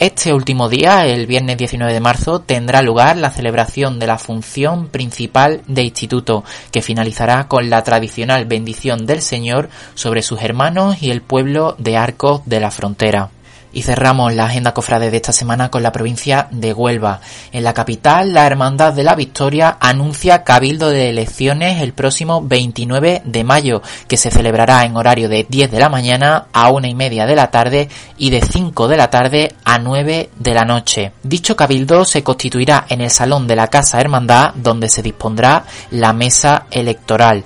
Este 0.00 0.32
último 0.32 0.70
día, 0.70 1.04
el 1.04 1.26
viernes 1.26 1.58
19 1.58 1.92
de 1.92 2.00
marzo, 2.00 2.40
tendrá 2.40 2.80
lugar 2.80 3.18
la 3.18 3.28
celebración 3.28 3.98
de 3.98 4.06
la 4.06 4.16
función 4.16 4.88
principal 4.88 5.60
de 5.66 5.82
instituto, 5.82 6.42
que 6.72 6.80
finalizará 6.80 7.48
con 7.48 7.68
la 7.68 7.84
tradicional 7.84 8.46
bendición 8.46 9.04
del 9.04 9.20
Señor 9.20 9.68
sobre 9.94 10.22
sus 10.22 10.40
hermanos 10.40 11.02
y 11.02 11.10
el 11.10 11.20
pueblo 11.20 11.76
de 11.76 11.98
Arcos 11.98 12.40
de 12.46 12.60
la 12.60 12.70
Frontera. 12.70 13.28
Y 13.72 13.82
cerramos 13.82 14.34
la 14.34 14.46
agenda 14.46 14.74
cofrade 14.74 15.10
de 15.10 15.16
esta 15.16 15.32
semana 15.32 15.70
con 15.70 15.82
la 15.82 15.92
provincia 15.92 16.48
de 16.50 16.72
Huelva. 16.72 17.20
En 17.52 17.64
la 17.64 17.74
capital, 17.74 18.32
la 18.32 18.46
Hermandad 18.46 18.92
de 18.92 19.04
la 19.04 19.14
Victoria 19.14 19.76
anuncia 19.80 20.44
cabildo 20.44 20.90
de 20.90 21.10
elecciones 21.10 21.80
el 21.82 21.92
próximo 21.92 22.42
29 22.42 23.22
de 23.24 23.44
mayo, 23.44 23.82
que 24.08 24.16
se 24.16 24.30
celebrará 24.30 24.84
en 24.84 24.96
horario 24.96 25.28
de 25.28 25.46
10 25.48 25.70
de 25.70 25.78
la 25.78 25.88
mañana 25.88 26.46
a 26.52 26.70
una 26.70 26.88
y 26.88 26.94
media 26.94 27.26
de 27.26 27.36
la 27.36 27.50
tarde 27.50 27.88
y 28.18 28.30
de 28.30 28.40
5 28.40 28.88
de 28.88 28.96
la 28.96 29.10
tarde 29.10 29.54
a 29.64 29.78
9 29.78 30.30
de 30.36 30.54
la 30.54 30.64
noche. 30.64 31.12
Dicho 31.22 31.56
cabildo 31.56 32.04
se 32.04 32.22
constituirá 32.22 32.86
en 32.88 33.00
el 33.00 33.10
salón 33.10 33.46
de 33.46 33.56
la 33.56 33.68
Casa 33.68 34.00
Hermandad, 34.00 34.54
donde 34.54 34.88
se 34.88 35.02
dispondrá 35.02 35.64
la 35.90 36.12
mesa 36.12 36.66
electoral. 36.70 37.44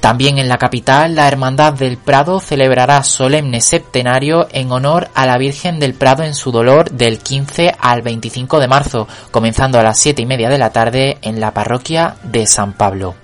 También 0.00 0.38
en 0.38 0.48
la 0.48 0.56
capital, 0.56 1.14
la 1.14 1.28
Hermandad 1.28 1.74
del 1.74 1.98
Prado 1.98 2.40
celebrará 2.40 3.02
solemne 3.02 3.60
septenario 3.60 4.48
en 4.50 4.72
honor 4.72 5.10
a 5.14 5.26
la 5.26 5.36
Virgen 5.36 5.78
del 5.78 5.92
Prado 5.92 6.22
en 6.22 6.34
su 6.34 6.50
dolor 6.50 6.90
del 6.90 7.18
15 7.18 7.74
al 7.78 8.00
25 8.00 8.60
de 8.60 8.68
marzo, 8.68 9.06
comenzando 9.30 9.78
a 9.78 9.82
las 9.82 9.98
7 9.98 10.22
y 10.22 10.26
media 10.26 10.48
de 10.48 10.56
la 10.56 10.70
tarde 10.70 11.18
en 11.20 11.38
la 11.38 11.52
parroquia 11.52 12.16
de 12.22 12.46
San 12.46 12.72
Pablo. 12.72 13.14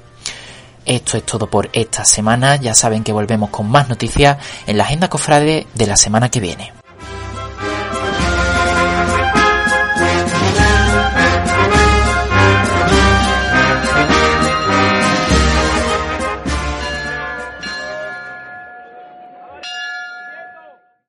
Esto 0.85 1.17
es 1.17 1.25
todo 1.25 1.49
por 1.49 1.71
esta 1.73 2.05
semana. 2.05 2.57
Ya 2.57 2.75
saben 2.75 3.03
que 3.03 3.12
volvemos 3.12 3.49
con 3.51 3.69
más 3.69 3.89
noticias 3.89 4.37
en 4.67 4.77
la 4.77 4.85
agenda 4.85 5.09
cofrade 5.09 5.67
de 5.75 5.87
la 5.87 5.97
semana 5.97 6.31
que 6.31 6.41
viene. 6.41 6.76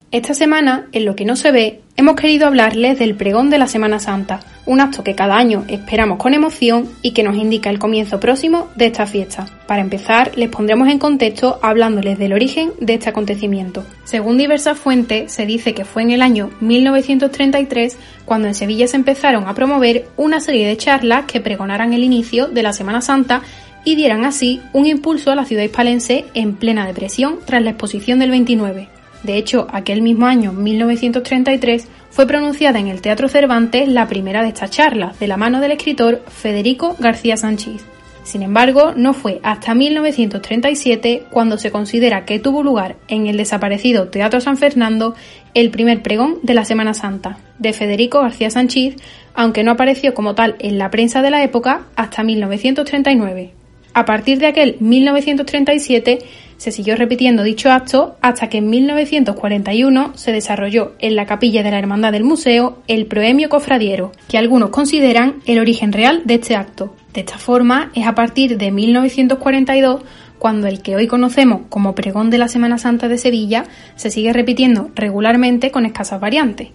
Esta 0.10 0.34
semana, 0.34 0.88
en 0.93 1.04
lo 1.04 1.17
que 1.17 1.26
no 1.26 1.36
se 1.36 1.52
ve, 1.52 1.82
hemos 1.98 2.15
querido 2.15 2.48
hablarles 2.48 2.98
del 2.98 3.15
pregón 3.15 3.50
de 3.50 3.58
la 3.58 3.67
Semana 3.67 4.00
Santa, 4.00 4.39
un 4.65 4.80
acto 4.80 5.04
que 5.04 5.15
cada 5.15 5.36
año 5.36 5.65
esperamos 5.67 6.17
con 6.17 6.34
emoción 6.34 6.88
y 7.02 7.12
que 7.12 7.24
nos 7.24 7.36
indica 7.36 7.70
el 7.70 7.78
comienzo 7.78 8.17
próximo 8.17 8.70
de 8.78 8.86
esta 8.86 9.06
fiesta. 9.06 9.48
Para 9.67 9.82
empezar, 9.82 10.32
les 10.38 10.48
pondremos 10.48 10.88
en 10.88 10.98
contexto 10.98 11.60
hablándoles 11.62 12.17
del 12.17 12.32
origen 12.32 12.72
de 12.80 12.93
este 12.93 13.10
acontecimiento. 13.10 13.84
Según 14.06 14.38
diversas 14.38 14.80
fuentes, 14.80 15.34
se 15.34 15.46
dice 15.46 15.74
que 15.74 15.84
fue 15.84 16.04
en 16.04 16.12
el 16.12 16.22
año 16.22 16.52
1933 16.62 17.98
cuando 18.24 18.48
en 18.48 18.56
Sevilla 18.56 18.88
se 18.88 18.96
empezaron 18.96 19.46
a 19.46 19.56
promover 19.56 20.08
una 20.15 20.39
serie 20.39 20.70
de 20.70 20.78
charlas 20.78 21.26
que 21.26 21.41
pregonaran 21.41 21.91
el 21.91 22.06
inicio 22.06 22.48
de 22.48 22.63
la 22.63 22.72
Semana 22.72 23.02
Santa 23.02 23.41
y 23.84 23.96
dieran 23.96 24.24
así 24.24 24.62
un 24.72 24.86
impulso 24.86 25.32
a 25.32 25.36
la 25.36 25.43
ciudad 25.43 25.63
hispalense 25.63 26.24
en 26.34 26.56
plena 26.56 26.88
depresión 26.88 27.39
tras 27.46 27.62
la 27.62 27.72
exposición 27.72 28.20
del 28.20 28.32
29. 28.32 28.96
De 29.24 29.38
hecho, 29.38 29.68
aquel 29.72 30.02
mismo 30.02 30.26
año, 30.26 30.54
1933, 30.54 31.88
fue 32.10 32.28
pronunciada 32.28 32.80
en 32.80 32.88
el 32.88 33.02
Teatro 33.02 33.28
Cervantes 33.28 33.88
la 33.88 34.08
primera 34.08 34.42
de 34.42 34.50
estas 34.50 34.72
charlas, 34.72 35.20
de 35.20 35.28
la 35.28 35.38
mano 35.38 35.60
del 35.60 35.72
escritor 35.72 36.24
Federico 36.28 36.96
García 37.00 37.38
Sánchez. 37.38 37.86
Sin 38.28 38.42
embargo, 38.42 38.92
no 38.94 39.14
fue 39.14 39.40
hasta 39.42 39.74
1937 39.74 41.28
cuando 41.30 41.58
se 41.58 41.72
considera 41.72 42.26
que 42.26 42.40
tuvo 42.40 42.62
lugar 42.62 42.98
en 43.08 43.28
el 43.28 43.38
desaparecido 43.38 44.10
Teatro 44.10 44.42
San 44.42 44.58
Fernando 44.58 45.16
el 45.54 45.70
primer 45.72 46.02
pregón 46.02 46.40
de 46.44 46.54
la 46.54 46.66
Semana 46.66 46.94
Santa, 46.94 47.38
de 47.58 47.72
Federico 47.72 48.20
García 48.20 48.50
Sánchez, 48.50 48.98
aunque 49.34 49.64
no 49.64 49.72
apareció 49.72 50.14
como 50.14 50.36
tal 50.36 50.58
en 50.60 50.78
la 50.78 50.92
prensa 50.92 51.22
de 51.22 51.32
la 51.32 51.42
época 51.42 51.84
hasta 51.96 52.24
1939. 52.24 53.54
A 53.94 54.04
partir 54.04 54.40
de 54.40 54.48
aquel 54.48 54.76
1937 54.82 56.20
se 56.58 56.72
siguió 56.72 56.96
repitiendo 56.96 57.43
dicho 57.43 57.72
acto 57.72 58.17
hasta 58.22 58.50
que 58.50 58.58
en 58.58 58.70
1941 58.70 60.12
se 60.15 60.32
desarrolló 60.32 60.93
en 61.00 61.15
la 61.15 61.26
capilla 61.26 61.63
de 61.63 61.72
la 61.72 61.80
Hermandad 61.80 62.12
del 62.12 62.24
Museo 62.24 62.80
el 62.88 63.06
proemio 63.06 63.50
cofradiero, 63.50 64.12
que 64.28 64.38
algunos 64.38 64.72
consideran 64.72 65.36
el 65.46 65.60
origen 65.60 65.93
real 65.93 66.24
de 66.26 66.36
este 66.36 66.56
acto. 66.56 66.96
De 67.13 67.22
esta 67.22 67.38
forma, 67.38 67.91
es 67.96 68.06
a 68.06 68.15
partir 68.15 68.58
de 68.58 68.72
1942 68.72 70.02
cuando 70.39 70.67
el 70.67 70.82
que 70.82 70.96
hoy 70.96 71.08
conocemos 71.08 71.62
como 71.70 71.96
pregón 71.96 72.30
de 72.30 72.38
la 72.38 72.48
Semana 72.48 72.78
Santa 72.78 73.08
de 73.08 73.17
Sevilla 73.17 73.65
se 73.96 74.12
sigue 74.12 74.34
repitiendo 74.34 74.91
regularmente 74.96 75.72
con 75.72 75.86
escasas 75.86 76.20
variantes. 76.20 76.70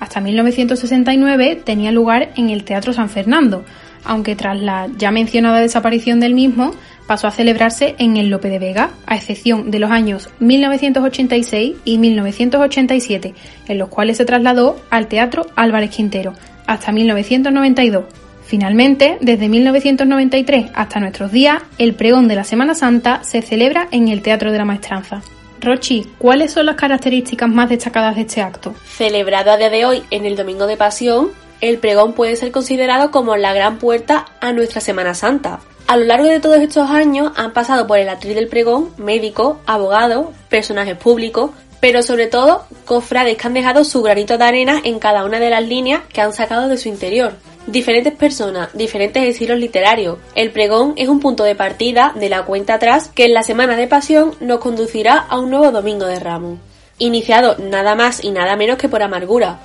Hasta 0.00 0.20
1969 0.20 1.60
tenía 1.64 1.90
lugar 1.90 2.30
en 2.36 2.50
el 2.50 2.64
Teatro 2.64 2.92
San 2.92 3.08
Fernando, 3.08 3.64
aunque 4.04 4.36
tras 4.36 4.60
la 4.60 4.88
ya 4.96 5.10
mencionada 5.10 5.60
desaparición 5.60 6.20
del 6.20 6.34
mismo 6.34 6.72
pasó 7.06 7.26
a 7.26 7.30
celebrarse 7.30 7.94
en 7.98 8.16
el 8.16 8.28
Lope 8.28 8.50
de 8.50 8.58
Vega, 8.58 8.90
a 9.06 9.16
excepción 9.16 9.70
de 9.70 9.78
los 9.78 9.90
años 9.90 10.28
1986 10.40 11.76
y 11.84 11.98
1987, 11.98 13.34
en 13.66 13.78
los 13.78 13.88
cuales 13.88 14.18
se 14.18 14.24
trasladó 14.24 14.76
al 14.90 15.08
Teatro 15.08 15.46
Álvarez 15.56 15.90
Quintero, 15.90 16.34
hasta 16.66 16.92
1992. 16.92 18.04
Finalmente, 18.44 19.18
desde 19.20 19.48
1993 19.48 20.70
hasta 20.74 21.00
nuestros 21.00 21.32
días, 21.32 21.62
el 21.78 21.94
pregón 21.94 22.28
de 22.28 22.36
la 22.36 22.44
Semana 22.44 22.74
Santa 22.74 23.22
se 23.24 23.42
celebra 23.42 23.88
en 23.90 24.08
el 24.08 24.22
Teatro 24.22 24.52
de 24.52 24.58
la 24.58 24.64
Maestranza. 24.64 25.22
Rochi, 25.60 26.06
¿cuáles 26.18 26.52
son 26.52 26.66
las 26.66 26.76
características 26.76 27.48
más 27.48 27.68
destacadas 27.68 28.14
de 28.16 28.22
este 28.22 28.42
acto? 28.42 28.74
Celebrado 28.86 29.50
a 29.50 29.56
día 29.56 29.70
de 29.70 29.84
hoy 29.84 30.02
en 30.10 30.24
el 30.24 30.36
Domingo 30.36 30.66
de 30.66 30.76
Pasión, 30.76 31.30
el 31.60 31.78
pregón 31.78 32.12
puede 32.12 32.36
ser 32.36 32.52
considerado 32.52 33.10
como 33.10 33.36
la 33.36 33.52
gran 33.52 33.78
puerta 33.78 34.26
a 34.40 34.52
nuestra 34.52 34.80
Semana 34.80 35.14
Santa. 35.14 35.60
A 35.86 35.96
lo 35.96 36.04
largo 36.04 36.26
de 36.26 36.40
todos 36.40 36.58
estos 36.58 36.90
años 36.90 37.32
han 37.36 37.52
pasado 37.52 37.86
por 37.86 37.98
el 37.98 38.08
atril 38.08 38.34
del 38.34 38.48
pregón 38.48 38.90
médicos, 38.98 39.56
abogados, 39.66 40.26
personajes 40.48 40.96
públicos, 40.96 41.50
pero 41.80 42.02
sobre 42.02 42.26
todo 42.26 42.64
cofrades 42.84 43.36
que 43.36 43.46
han 43.46 43.54
dejado 43.54 43.84
su 43.84 44.02
granito 44.02 44.36
de 44.36 44.44
arena 44.44 44.80
en 44.84 44.98
cada 44.98 45.24
una 45.24 45.38
de 45.38 45.50
las 45.50 45.66
líneas 45.66 46.02
que 46.12 46.20
han 46.20 46.32
sacado 46.32 46.68
de 46.68 46.76
su 46.76 46.88
interior. 46.88 47.32
Diferentes 47.66 48.14
personas, 48.14 48.70
diferentes 48.74 49.22
estilos 49.22 49.58
literarios. 49.58 50.18
El 50.34 50.50
pregón 50.50 50.94
es 50.96 51.08
un 51.08 51.20
punto 51.20 51.44
de 51.44 51.54
partida 51.54 52.12
de 52.14 52.28
la 52.28 52.44
cuenta 52.44 52.74
atrás 52.74 53.10
que 53.14 53.24
en 53.24 53.34
la 53.34 53.42
semana 53.42 53.76
de 53.76 53.86
pasión 53.86 54.34
nos 54.40 54.58
conducirá 54.58 55.18
a 55.18 55.38
un 55.38 55.50
nuevo 55.50 55.70
domingo 55.70 56.06
de 56.06 56.18
Ramos. 56.18 56.58
Iniciado 56.98 57.56
nada 57.58 57.94
más 57.94 58.24
y 58.24 58.30
nada 58.30 58.56
menos 58.56 58.76
que 58.76 58.88
por 58.88 59.02
Amargura, 59.02 59.60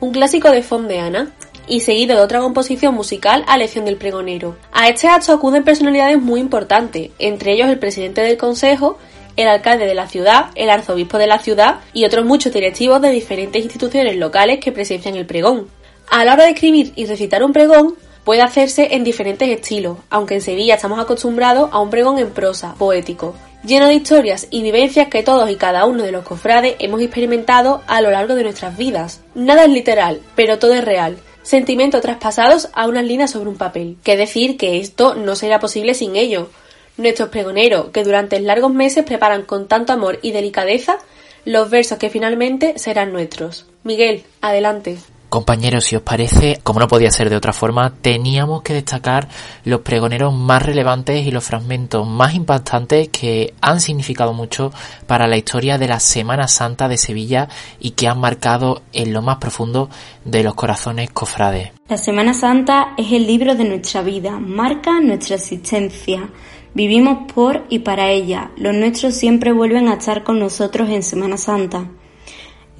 un 0.00 0.12
clásico 0.12 0.50
de 0.50 0.62
Fondeana, 0.62 1.32
y 1.68 1.80
seguido 1.80 2.16
de 2.16 2.22
otra 2.22 2.40
composición 2.40 2.94
musical 2.94 3.44
a 3.46 3.58
lección 3.58 3.84
del 3.84 3.96
pregonero. 3.96 4.56
A 4.72 4.88
este 4.88 5.08
acto 5.08 5.32
acuden 5.32 5.64
personalidades 5.64 6.20
muy 6.20 6.40
importantes, 6.40 7.10
entre 7.18 7.52
ellos 7.52 7.68
el 7.68 7.78
presidente 7.78 8.22
del 8.22 8.36
consejo, 8.36 8.98
el 9.36 9.48
alcalde 9.48 9.86
de 9.86 9.94
la 9.94 10.08
ciudad, 10.08 10.46
el 10.56 10.70
arzobispo 10.70 11.18
de 11.18 11.26
la 11.26 11.38
ciudad 11.38 11.80
y 11.92 12.04
otros 12.04 12.24
muchos 12.24 12.52
directivos 12.52 13.00
de 13.00 13.10
diferentes 13.10 13.62
instituciones 13.62 14.16
locales 14.16 14.58
que 14.58 14.72
presencian 14.72 15.14
el 15.14 15.26
pregón. 15.26 15.68
A 16.10 16.24
la 16.24 16.32
hora 16.32 16.44
de 16.44 16.50
escribir 16.50 16.92
y 16.96 17.06
recitar 17.06 17.44
un 17.44 17.52
pregón, 17.52 17.94
puede 18.24 18.42
hacerse 18.42 18.94
en 18.94 19.04
diferentes 19.04 19.48
estilos, 19.48 19.98
aunque 20.10 20.34
en 20.34 20.40
Sevilla 20.40 20.74
estamos 20.74 20.98
acostumbrados 20.98 21.70
a 21.72 21.80
un 21.80 21.90
pregón 21.90 22.18
en 22.18 22.30
prosa, 22.30 22.74
poético, 22.74 23.34
lleno 23.64 23.86
de 23.86 23.94
historias 23.94 24.46
y 24.50 24.62
vivencias 24.62 25.08
que 25.08 25.22
todos 25.22 25.50
y 25.50 25.56
cada 25.56 25.84
uno 25.86 26.02
de 26.02 26.12
los 26.12 26.24
cofrades 26.24 26.76
hemos 26.78 27.00
experimentado 27.00 27.82
a 27.86 28.00
lo 28.00 28.10
largo 28.10 28.34
de 28.34 28.44
nuestras 28.44 28.76
vidas. 28.76 29.20
Nada 29.34 29.64
es 29.64 29.70
literal, 29.70 30.20
pero 30.34 30.58
todo 30.58 30.74
es 30.74 30.84
real, 30.84 31.18
sentimientos 31.42 32.02
traspasados 32.02 32.70
a 32.74 32.86
unas 32.86 33.04
líneas 33.04 33.30
sobre 33.30 33.48
un 33.48 33.56
papel. 33.56 33.96
Qué 34.02 34.16
decir 34.16 34.56
que 34.56 34.78
esto 34.78 35.14
no 35.14 35.34
será 35.34 35.58
posible 35.60 35.94
sin 35.94 36.16
ello. 36.16 36.50
Nuestros 36.96 37.28
pregoneros, 37.28 37.90
que 37.90 38.04
durante 38.04 38.40
largos 38.40 38.72
meses 38.72 39.04
preparan 39.04 39.42
con 39.42 39.68
tanto 39.68 39.92
amor 39.92 40.18
y 40.22 40.32
delicadeza 40.32 40.98
los 41.44 41.70
versos 41.70 41.98
que 41.98 42.10
finalmente 42.10 42.78
serán 42.78 43.12
nuestros. 43.12 43.66
Miguel, 43.84 44.24
adelante. 44.40 44.98
Compañeros, 45.28 45.84
si 45.84 45.94
os 45.94 46.00
parece, 46.00 46.58
como 46.62 46.80
no 46.80 46.88
podía 46.88 47.10
ser 47.10 47.28
de 47.28 47.36
otra 47.36 47.52
forma, 47.52 47.92
teníamos 48.00 48.62
que 48.62 48.72
destacar 48.72 49.28
los 49.64 49.82
pregoneros 49.82 50.32
más 50.32 50.62
relevantes 50.62 51.26
y 51.26 51.30
los 51.30 51.44
fragmentos 51.44 52.06
más 52.06 52.34
impactantes 52.34 53.08
que 53.08 53.52
han 53.60 53.80
significado 53.80 54.32
mucho 54.32 54.72
para 55.06 55.26
la 55.26 55.36
historia 55.36 55.76
de 55.76 55.86
la 55.86 56.00
Semana 56.00 56.48
Santa 56.48 56.88
de 56.88 56.96
Sevilla 56.96 57.48
y 57.78 57.90
que 57.90 58.08
han 58.08 58.18
marcado 58.20 58.80
en 58.94 59.12
lo 59.12 59.20
más 59.20 59.36
profundo 59.36 59.90
de 60.24 60.42
los 60.42 60.54
corazones 60.54 61.10
cofrades. 61.10 61.72
La 61.88 61.98
Semana 61.98 62.32
Santa 62.32 62.94
es 62.96 63.12
el 63.12 63.26
libro 63.26 63.54
de 63.54 63.64
nuestra 63.64 64.00
vida, 64.00 64.38
marca 64.40 64.98
nuestra 65.00 65.36
existencia. 65.36 66.26
Vivimos 66.72 67.30
por 67.34 67.66
y 67.68 67.80
para 67.80 68.10
ella. 68.10 68.50
Los 68.56 68.74
nuestros 68.74 69.14
siempre 69.14 69.52
vuelven 69.52 69.88
a 69.88 69.94
estar 69.94 70.24
con 70.24 70.38
nosotros 70.38 70.88
en 70.88 71.02
Semana 71.02 71.36
Santa. 71.36 71.86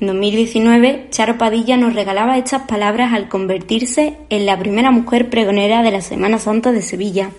En 0.00 0.06
2019, 0.06 1.08
Charo 1.11 1.38
Padilla 1.38 1.76
nos 1.76 1.92
regalaba 1.92 2.38
estas 2.38 2.62
palabras 2.62 3.12
al 3.12 3.28
convertirse 3.28 4.16
en 4.30 4.46
la 4.46 4.56
primera 4.56 4.92
mujer 4.92 5.28
pregonera 5.28 5.82
de 5.82 5.90
la 5.90 6.02
Semana 6.02 6.38
Santa 6.38 6.70
de 6.70 6.82
Sevilla. 6.82 7.30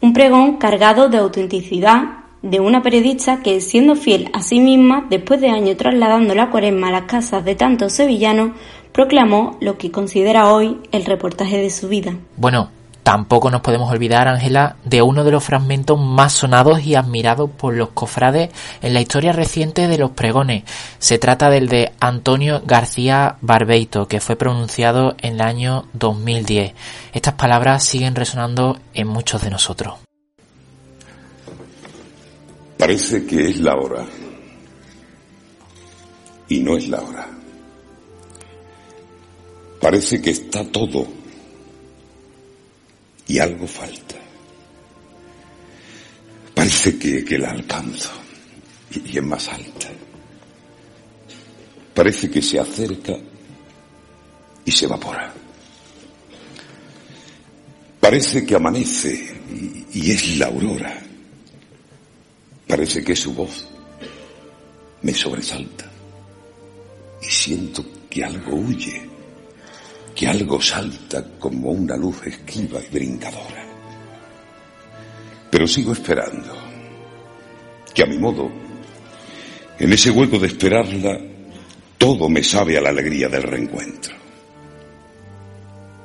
Un 0.00 0.14
pregón 0.14 0.56
cargado 0.56 1.10
de 1.10 1.18
autenticidad 1.18 2.22
de 2.40 2.60
una 2.60 2.82
periodista 2.82 3.42
que, 3.42 3.60
siendo 3.60 3.94
fiel 3.94 4.30
a 4.32 4.42
sí 4.42 4.58
misma, 4.58 5.06
después 5.10 5.42
de 5.42 5.50
años 5.50 5.76
trasladando 5.76 6.34
la 6.34 6.50
cuaresma 6.50 6.88
a 6.88 6.92
las 6.92 7.02
casas 7.02 7.44
de 7.44 7.56
tantos 7.56 7.92
sevillanos, 7.92 8.52
proclamó 8.92 9.58
lo 9.60 9.76
que 9.76 9.90
considera 9.90 10.50
hoy 10.50 10.78
el 10.92 11.04
reportaje 11.04 11.58
de 11.58 11.68
su 11.68 11.88
vida. 11.88 12.16
Bueno, 12.38 12.70
Tampoco 13.02 13.50
nos 13.50 13.62
podemos 13.62 13.90
olvidar, 13.90 14.28
Ángela, 14.28 14.76
de 14.84 15.02
uno 15.02 15.24
de 15.24 15.32
los 15.32 15.42
fragmentos 15.42 15.98
más 15.98 16.32
sonados 16.32 16.84
y 16.84 16.94
admirados 16.94 17.50
por 17.50 17.74
los 17.74 17.90
cofrades 17.90 18.50
en 18.80 18.94
la 18.94 19.00
historia 19.00 19.32
reciente 19.32 19.88
de 19.88 19.98
los 19.98 20.12
pregones. 20.12 20.62
Se 21.00 21.18
trata 21.18 21.50
del 21.50 21.68
de 21.68 21.92
Antonio 21.98 22.62
García 22.64 23.36
Barbeito, 23.40 24.06
que 24.06 24.20
fue 24.20 24.36
pronunciado 24.36 25.16
en 25.18 25.34
el 25.34 25.40
año 25.40 25.86
2010. 25.94 26.74
Estas 27.12 27.34
palabras 27.34 27.84
siguen 27.84 28.14
resonando 28.14 28.78
en 28.94 29.08
muchos 29.08 29.42
de 29.42 29.50
nosotros. 29.50 29.94
Parece 32.78 33.26
que 33.26 33.50
es 33.50 33.60
la 33.60 33.74
hora. 33.74 34.04
Y 36.48 36.60
no 36.60 36.76
es 36.76 36.88
la 36.88 37.00
hora. 37.00 37.28
Parece 39.80 40.22
que 40.22 40.30
está 40.30 40.64
todo. 40.64 41.21
Y 43.32 43.38
algo 43.38 43.66
falta. 43.66 44.16
Parece 46.54 46.98
que, 46.98 47.24
que 47.24 47.38
la 47.38 47.52
alcanzo. 47.52 48.10
Y, 48.90 49.16
es 49.16 49.24
más 49.24 49.48
alta. 49.48 49.88
Parece 51.94 52.30
que 52.30 52.42
se 52.42 52.60
acerca 52.60 53.16
y 54.66 54.70
se 54.70 54.84
evapora. 54.84 55.32
Parece 57.98 58.44
que 58.44 58.54
amanece 58.54 59.34
y, 59.94 59.98
y 59.98 60.10
es 60.10 60.36
la 60.36 60.48
aurora. 60.48 61.02
Parece 62.68 63.02
que 63.02 63.16
su 63.16 63.32
voz 63.32 63.66
me 65.00 65.14
sobresalta 65.14 65.90
y 67.22 67.30
siento 67.30 67.82
que 68.10 68.24
algo 68.24 68.56
huye, 68.56 69.08
que 70.22 70.28
algo 70.28 70.62
salta 70.62 71.24
como 71.36 71.72
una 71.72 71.96
luz 71.96 72.24
esquiva 72.24 72.78
y 72.80 72.94
brincadora. 72.94 73.64
Pero 75.50 75.66
sigo 75.66 75.92
esperando, 75.92 76.56
que 77.92 78.04
a 78.04 78.06
mi 78.06 78.18
modo, 78.18 78.48
en 79.80 79.92
ese 79.92 80.12
hueco 80.12 80.38
de 80.38 80.46
esperarla, 80.46 81.18
todo 81.98 82.28
me 82.28 82.44
sabe 82.44 82.78
a 82.78 82.80
la 82.82 82.90
alegría 82.90 83.28
del 83.28 83.42
reencuentro. 83.42 84.14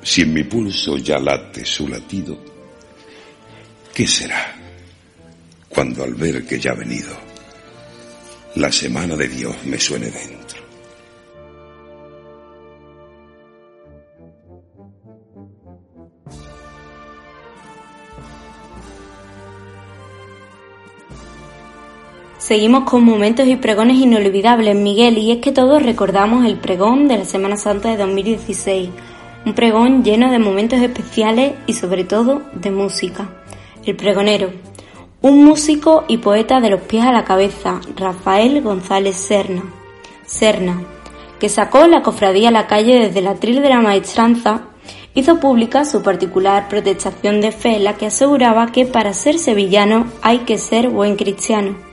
Si 0.02 0.22
en 0.22 0.34
mi 0.34 0.42
pulso 0.42 0.96
ya 0.96 1.20
late 1.20 1.64
su 1.64 1.86
latido, 1.86 2.36
¿qué 3.94 4.04
será 4.04 4.52
cuando 5.68 6.02
al 6.02 6.14
ver 6.14 6.44
que 6.44 6.58
ya 6.58 6.72
ha 6.72 6.74
venido, 6.74 7.16
la 8.56 8.72
semana 8.72 9.14
de 9.14 9.28
Dios 9.28 9.54
me 9.64 9.78
suene 9.78 10.10
dentro? 10.10 10.37
Seguimos 22.48 22.84
con 22.84 23.04
momentos 23.04 23.46
y 23.46 23.56
pregones 23.56 23.98
inolvidables, 23.98 24.74
Miguel, 24.74 25.18
y 25.18 25.32
es 25.32 25.38
que 25.40 25.52
todos 25.52 25.82
recordamos 25.82 26.46
el 26.46 26.56
pregón 26.56 27.06
de 27.06 27.18
la 27.18 27.26
Semana 27.26 27.58
Santa 27.58 27.90
de 27.90 27.98
2016, 27.98 28.88
un 29.44 29.52
pregón 29.52 30.02
lleno 30.02 30.30
de 30.30 30.38
momentos 30.38 30.80
especiales 30.80 31.52
y 31.66 31.74
sobre 31.74 32.04
todo 32.04 32.40
de 32.54 32.70
música. 32.70 33.28
El 33.84 33.96
pregonero, 33.96 34.50
un 35.20 35.44
músico 35.44 36.06
y 36.08 36.16
poeta 36.16 36.58
de 36.62 36.70
los 36.70 36.80
pies 36.80 37.04
a 37.04 37.12
la 37.12 37.24
cabeza, 37.24 37.82
Rafael 37.94 38.62
González 38.62 39.16
Serna. 39.16 39.64
Serna, 40.24 40.82
que 41.38 41.50
sacó 41.50 41.86
la 41.86 42.00
cofradía 42.00 42.48
a 42.48 42.52
la 42.52 42.66
calle 42.66 42.98
desde 42.98 43.20
la 43.20 43.34
tril 43.34 43.60
de 43.60 43.68
la 43.68 43.82
maestranza, 43.82 44.62
hizo 45.14 45.38
pública 45.38 45.84
su 45.84 46.02
particular 46.02 46.70
protestación 46.70 47.42
de 47.42 47.52
fe, 47.52 47.78
la 47.78 47.98
que 47.98 48.06
aseguraba 48.06 48.72
que 48.72 48.86
para 48.86 49.12
ser 49.12 49.38
sevillano 49.38 50.06
hay 50.22 50.38
que 50.38 50.56
ser 50.56 50.88
buen 50.88 51.16
cristiano. 51.16 51.87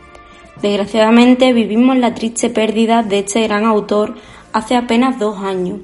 Desgraciadamente 0.62 1.52
vivimos 1.54 1.98
la 1.98 2.14
triste 2.14 2.50
pérdida 2.50 3.04
de 3.04 3.20
este 3.20 3.44
gran 3.44 3.66
autor 3.66 4.16
hace 4.54 4.76
apenas 4.76 5.20
dos 5.20 5.40
años 5.40 5.80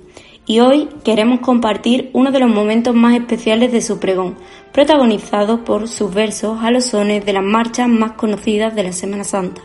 y 0.45 0.59
hoy 0.59 0.89
queremos 1.03 1.39
compartir 1.41 2.09
uno 2.13 2.31
de 2.31 2.39
los 2.39 2.49
momentos 2.49 2.95
más 2.95 3.15
especiales 3.15 3.71
de 3.71 3.81
su 3.81 3.99
pregón, 3.99 4.35
protagonizado 4.71 5.63
por 5.63 5.87
sus 5.87 6.13
versos 6.13 6.59
a 6.61 6.71
los 6.71 6.85
sones 6.85 7.25
de 7.25 7.33
las 7.33 7.43
marchas 7.43 7.87
más 7.87 8.13
conocidas 8.13 8.73
de 8.75 8.83
la 8.83 8.91
Semana 8.91 9.23
Santa. 9.23 9.61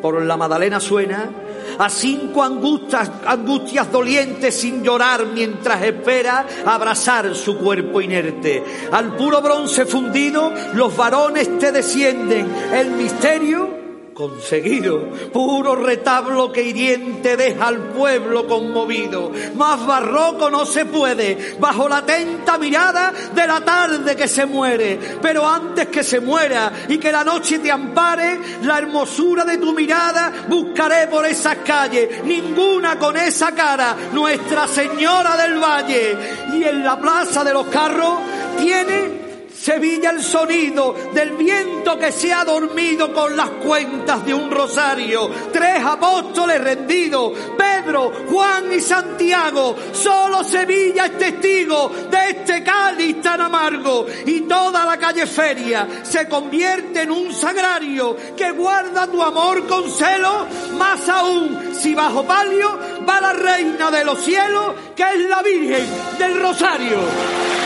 Por 0.00 0.22
la 0.22 0.36
Madalena 0.36 0.80
suena 0.80 1.30
a 1.78 1.88
cinco 1.88 2.42
angustias, 2.42 3.10
angustias 3.26 3.90
dolientes 3.90 4.54
sin 4.54 4.82
llorar 4.82 5.26
mientras 5.26 5.82
espera 5.82 6.46
abrazar 6.64 7.34
su 7.34 7.58
cuerpo 7.58 8.00
inerte. 8.00 8.62
Al 8.92 9.16
puro 9.16 9.40
bronce 9.40 9.86
fundido 9.86 10.52
los 10.74 10.96
varones 10.96 11.58
te 11.58 11.72
descienden. 11.72 12.48
El 12.72 12.90
misterio 12.92 13.83
conseguido. 14.14 15.10
Puro 15.32 15.74
retablo 15.74 16.52
que 16.52 16.62
hiriente 16.62 17.36
deja 17.36 17.66
al 17.66 17.78
pueblo 17.88 18.46
conmovido. 18.46 19.32
Más 19.56 19.84
barroco 19.84 20.48
no 20.48 20.64
se 20.64 20.86
puede, 20.86 21.56
bajo 21.58 21.88
la 21.88 21.98
atenta 21.98 22.56
mirada 22.56 23.12
de 23.34 23.46
la 23.46 23.60
tarde 23.60 24.16
que 24.16 24.28
se 24.28 24.46
muere. 24.46 24.98
Pero 25.20 25.46
antes 25.46 25.88
que 25.88 26.04
se 26.04 26.20
muera 26.20 26.72
y 26.88 26.98
que 26.98 27.12
la 27.12 27.24
noche 27.24 27.58
te 27.58 27.70
ampare, 27.70 28.38
la 28.62 28.78
hermosura 28.78 29.44
de 29.44 29.58
tu 29.58 29.72
mirada 29.72 30.46
buscaré 30.48 31.08
por 31.08 31.26
esas 31.26 31.56
calles. 31.58 32.24
Ninguna 32.24 32.98
con 32.98 33.16
esa 33.16 33.52
cara, 33.52 33.96
Nuestra 34.12 34.68
Señora 34.68 35.36
del 35.36 35.58
Valle. 35.58 36.16
Y 36.52 36.62
en 36.62 36.84
la 36.84 36.98
plaza 36.98 37.42
de 37.42 37.52
los 37.52 37.66
carros 37.66 38.20
tiene 38.58 39.23
Sevilla 39.64 40.10
el 40.10 40.22
sonido 40.22 40.94
del 41.14 41.38
viento 41.38 41.98
que 41.98 42.12
se 42.12 42.30
ha 42.34 42.44
dormido 42.44 43.14
con 43.14 43.34
las 43.34 43.48
cuentas 43.48 44.22
de 44.26 44.34
un 44.34 44.50
rosario. 44.50 45.30
Tres 45.50 45.82
apóstoles 45.82 46.62
rendidos, 46.62 47.32
Pedro, 47.56 48.12
Juan 48.28 48.70
y 48.74 48.80
Santiago. 48.80 49.74
Solo 49.90 50.44
Sevilla 50.44 51.06
es 51.06 51.16
testigo 51.16 51.90
de 52.10 52.28
este 52.28 52.62
cáliz 52.62 53.22
tan 53.22 53.40
amargo. 53.40 54.04
Y 54.26 54.42
toda 54.42 54.84
la 54.84 54.98
calle 54.98 55.26
feria 55.26 55.88
se 56.02 56.28
convierte 56.28 57.00
en 57.00 57.10
un 57.10 57.32
sagrario 57.32 58.14
que 58.36 58.50
guarda 58.50 59.06
tu 59.06 59.22
amor 59.22 59.66
con 59.66 59.90
celo. 59.90 60.46
Más 60.76 61.08
aún, 61.08 61.74
si 61.74 61.94
bajo 61.94 62.22
palio 62.24 62.78
va 63.08 63.18
la 63.18 63.32
reina 63.32 63.90
de 63.90 64.04
los 64.04 64.20
cielos, 64.20 64.74
que 64.94 65.04
es 65.04 65.26
la 65.26 65.40
Virgen 65.42 65.86
del 66.18 66.38
Rosario. 66.38 67.63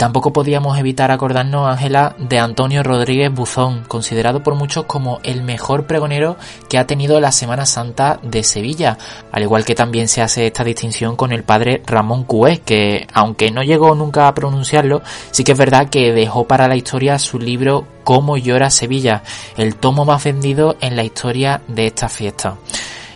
Tampoco 0.00 0.32
podíamos 0.32 0.78
evitar 0.78 1.10
acordarnos, 1.10 1.68
Ángela, 1.68 2.16
de 2.18 2.38
Antonio 2.38 2.82
Rodríguez 2.82 3.30
Buzón, 3.30 3.84
considerado 3.86 4.42
por 4.42 4.54
muchos 4.54 4.86
como 4.86 5.20
el 5.24 5.42
mejor 5.42 5.86
pregonero 5.86 6.38
que 6.70 6.78
ha 6.78 6.86
tenido 6.86 7.20
la 7.20 7.32
Semana 7.32 7.66
Santa 7.66 8.18
de 8.22 8.42
Sevilla, 8.42 8.96
al 9.30 9.42
igual 9.42 9.66
que 9.66 9.74
también 9.74 10.08
se 10.08 10.22
hace 10.22 10.46
esta 10.46 10.64
distinción 10.64 11.16
con 11.16 11.32
el 11.32 11.42
padre 11.42 11.82
Ramón 11.84 12.24
Cué, 12.24 12.60
que 12.60 13.06
aunque 13.12 13.50
no 13.50 13.62
llegó 13.62 13.94
nunca 13.94 14.26
a 14.26 14.32
pronunciarlo, 14.32 15.02
sí 15.32 15.44
que 15.44 15.52
es 15.52 15.58
verdad 15.58 15.90
que 15.90 16.12
dejó 16.12 16.46
para 16.46 16.66
la 16.66 16.76
historia 16.76 17.18
su 17.18 17.38
libro 17.38 17.86
Cómo 18.02 18.38
llora 18.38 18.70
Sevilla, 18.70 19.22
el 19.58 19.76
tomo 19.76 20.06
más 20.06 20.24
vendido 20.24 20.76
en 20.80 20.96
la 20.96 21.04
historia 21.04 21.60
de 21.68 21.88
esta 21.88 22.08
fiesta. 22.08 22.56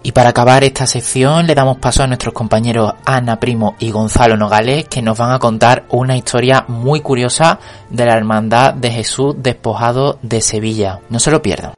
Y 0.07 0.13
para 0.13 0.29
acabar 0.29 0.63
esta 0.65 0.87
sección 0.87 1.47
le 1.47 1.55
damos 1.55 1.79
paso 1.79 2.03
a 2.03 2.07
nuestros 2.07 2.35
compañeros 2.35 2.93
Ana 3.07 3.41
Primo 3.41 3.75
y 3.79 3.91
Gonzalo 3.91 4.37
Nogales 4.37 4.87
que 4.87 5.01
nos 5.01 5.17
van 5.17 5.33
a 5.33 5.39
contar 5.39 5.87
una 5.89 6.15
historia 6.15 6.67
muy 6.69 7.01
curiosa 7.01 7.59
de 7.89 8.05
la 8.05 8.15
Hermandad 8.15 8.75
de 8.75 8.91
Jesús 8.91 9.35
despojado 9.39 10.19
de 10.21 10.43
Sevilla. 10.43 11.01
No 11.09 11.19
se 11.19 11.31
lo 11.31 11.41
pierdan. 11.41 11.73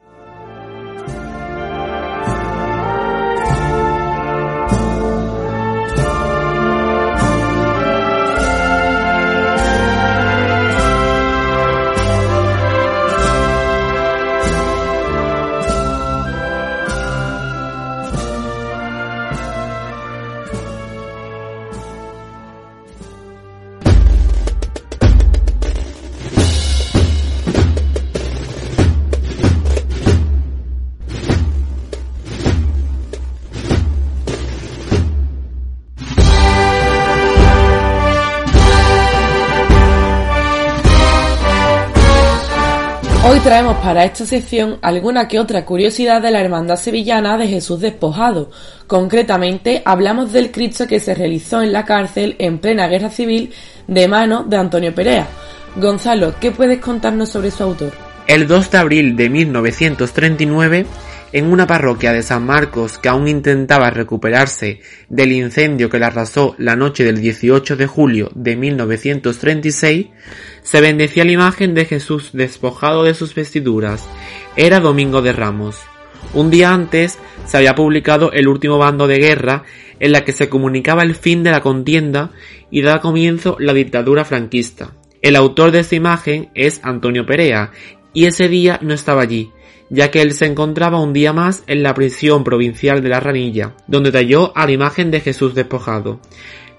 Traemos 43.47 43.77
para 43.77 44.03
esta 44.03 44.25
sección 44.25 44.77
alguna 44.81 45.29
que 45.29 45.39
otra 45.39 45.63
curiosidad 45.63 46.21
de 46.21 46.31
la 46.31 46.41
Hermandad 46.41 46.75
Sevillana 46.75 47.37
de 47.37 47.47
Jesús 47.47 47.79
Despojado. 47.79 48.51
Concretamente, 48.87 49.81
hablamos 49.85 50.33
del 50.33 50.51
Cristo 50.51 50.85
que 50.85 50.99
se 50.99 51.15
realizó 51.15 51.61
en 51.61 51.71
la 51.71 51.85
cárcel 51.85 52.35
en 52.39 52.57
plena 52.57 52.89
guerra 52.89 53.09
civil 53.09 53.53
de 53.87 54.05
mano 54.09 54.43
de 54.43 54.57
Antonio 54.57 54.93
Perea. 54.93 55.29
Gonzalo, 55.77 56.35
¿qué 56.41 56.51
puedes 56.51 56.79
contarnos 56.79 57.29
sobre 57.29 57.51
su 57.51 57.63
autor? 57.63 57.93
El 58.27 58.47
2 58.47 58.69
de 58.69 58.77
abril 58.79 59.15
de 59.15 59.29
1939, 59.29 60.85
en 61.31 61.45
una 61.45 61.65
parroquia 61.65 62.11
de 62.11 62.23
San 62.23 62.45
Marcos 62.45 62.97
que 62.97 63.07
aún 63.07 63.29
intentaba 63.29 63.89
recuperarse 63.91 64.81
del 65.07 65.31
incendio 65.31 65.89
que 65.89 65.99
la 65.99 66.07
arrasó 66.07 66.53
la 66.57 66.75
noche 66.75 67.05
del 67.05 67.21
18 67.21 67.77
de 67.77 67.87
julio 67.87 68.29
de 68.35 68.57
1936, 68.57 70.07
se 70.67 70.81
bendecía 70.81 71.23
la 71.23 71.31
imagen 71.31 71.73
de 71.73 71.85
Jesús 71.85 72.31
despojado 72.33 73.05
de 73.05 73.13
sus 73.13 73.33
vestiduras. 73.33 74.05
Era 74.57 74.81
Domingo 74.81 75.21
de 75.21 75.31
Ramos. 75.31 75.79
Un 76.33 76.49
día 76.49 76.73
antes 76.73 77.17
se 77.45 77.55
había 77.55 77.73
publicado 77.73 78.33
El 78.33 78.49
último 78.49 78.77
bando 78.77 79.07
de 79.07 79.17
guerra, 79.17 79.63
en 80.01 80.11
la 80.11 80.25
que 80.25 80.33
se 80.33 80.49
comunicaba 80.49 81.03
el 81.03 81.15
fin 81.15 81.41
de 81.41 81.51
la 81.51 81.61
contienda 81.61 82.31
y 82.69 82.81
daba 82.81 82.99
comienzo 82.99 83.55
la 83.61 83.73
dictadura 83.73 84.25
franquista. 84.25 84.91
El 85.21 85.37
autor 85.37 85.71
de 85.71 85.79
esta 85.79 85.95
imagen 85.95 86.49
es 86.53 86.81
Antonio 86.83 87.25
Perea, 87.25 87.71
y 88.11 88.25
ese 88.25 88.49
día 88.49 88.77
no 88.81 88.93
estaba 88.93 89.21
allí, 89.21 89.51
ya 89.89 90.11
que 90.11 90.21
él 90.21 90.33
se 90.33 90.47
encontraba 90.47 90.99
un 90.99 91.13
día 91.13 91.31
más 91.31 91.63
en 91.67 91.81
la 91.81 91.93
prisión 91.93 92.43
provincial 92.43 93.01
de 93.01 93.07
la 93.07 93.21
Ranilla, 93.21 93.73
donde 93.87 94.11
talló 94.11 94.51
a 94.53 94.65
la 94.65 94.73
imagen 94.73 95.11
de 95.11 95.21
Jesús 95.21 95.55
despojado. 95.55 96.19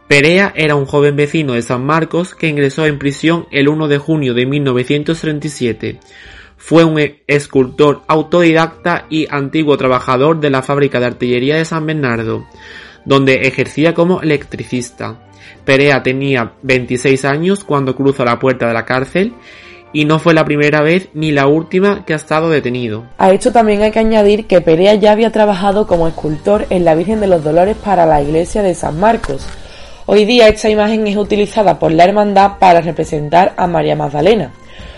Perea 0.09 0.55
era 0.57 0.75
un 0.75 0.87
joven 0.87 1.16
vecino 1.16 1.53
de 1.53 1.61
San 1.61 1.85
Marcos 1.85 2.35
que 2.35 2.49
ingresó 2.49 2.87
en 2.87 2.99
prisión 2.99 3.47
el 3.51 3.68
1 3.68 3.88
de 3.88 3.99
junio 3.99 4.33
de 4.33 4.47
1937. 4.47 6.01
Fue 6.57 6.83
un 6.85 6.99
escultor 7.27 8.01
autodidacta 8.09 9.05
y 9.11 9.27
antiguo 9.31 9.77
trabajador 9.77 10.40
de 10.40 10.49
la 10.49 10.62
fábrica 10.62 10.99
de 10.99 11.07
artillería 11.07 11.57
de 11.57 11.66
San 11.66 11.85
Bernardo, 11.85 12.47
donde 13.05 13.42
ejercía 13.42 13.92
como 13.92 14.23
electricista. 14.23 15.29
Perea 15.66 16.03
tenía 16.03 16.55
26 16.62 17.27
años 17.27 17.62
cuando 17.62 17.94
cruza 17.94 18.25
la 18.25 18.38
puerta 18.38 18.66
de 18.66 18.73
la 18.73 18.87
cárcel 18.87 19.35
y 19.92 20.07
no 20.07 20.18
fue 20.18 20.33
la 20.33 20.47
primera 20.47 20.81
vez 20.81 21.11
ni 21.12 21.33
la 21.33 21.47
última 21.47 22.07
que 22.07 22.14
ha 22.14 22.16
estado 22.16 22.49
detenido. 22.49 23.05
A 23.18 23.31
esto 23.31 23.53
también 23.53 23.83
hay 23.83 23.90
que 23.90 23.99
añadir 23.99 24.47
que 24.47 24.62
Perea 24.62 24.94
ya 24.94 25.12
había 25.12 25.33
trabajado 25.33 25.87
como 25.87 26.09
escultor 26.09 26.66
en 26.71 26.87
la 26.87 26.94
Virgen 26.94 27.21
de 27.21 27.27
los 27.27 27.44
Dolores 27.44 27.77
para 27.77 28.07
la 28.07 28.23
iglesia 28.23 28.62
de 28.62 28.75
San 28.75 28.99
Marcos, 28.99 29.47
Hoy 30.11 30.25
día 30.25 30.49
esta 30.49 30.71
imagen 30.71 31.07
es 31.07 31.18
utilizada 31.18 31.79
por 31.79 31.92
la 31.92 32.05
hermandad 32.05 32.53
para 32.59 32.81
representar 32.81 33.53
a 33.59 33.66
María 33.66 33.94
Magdalena. 33.94 34.53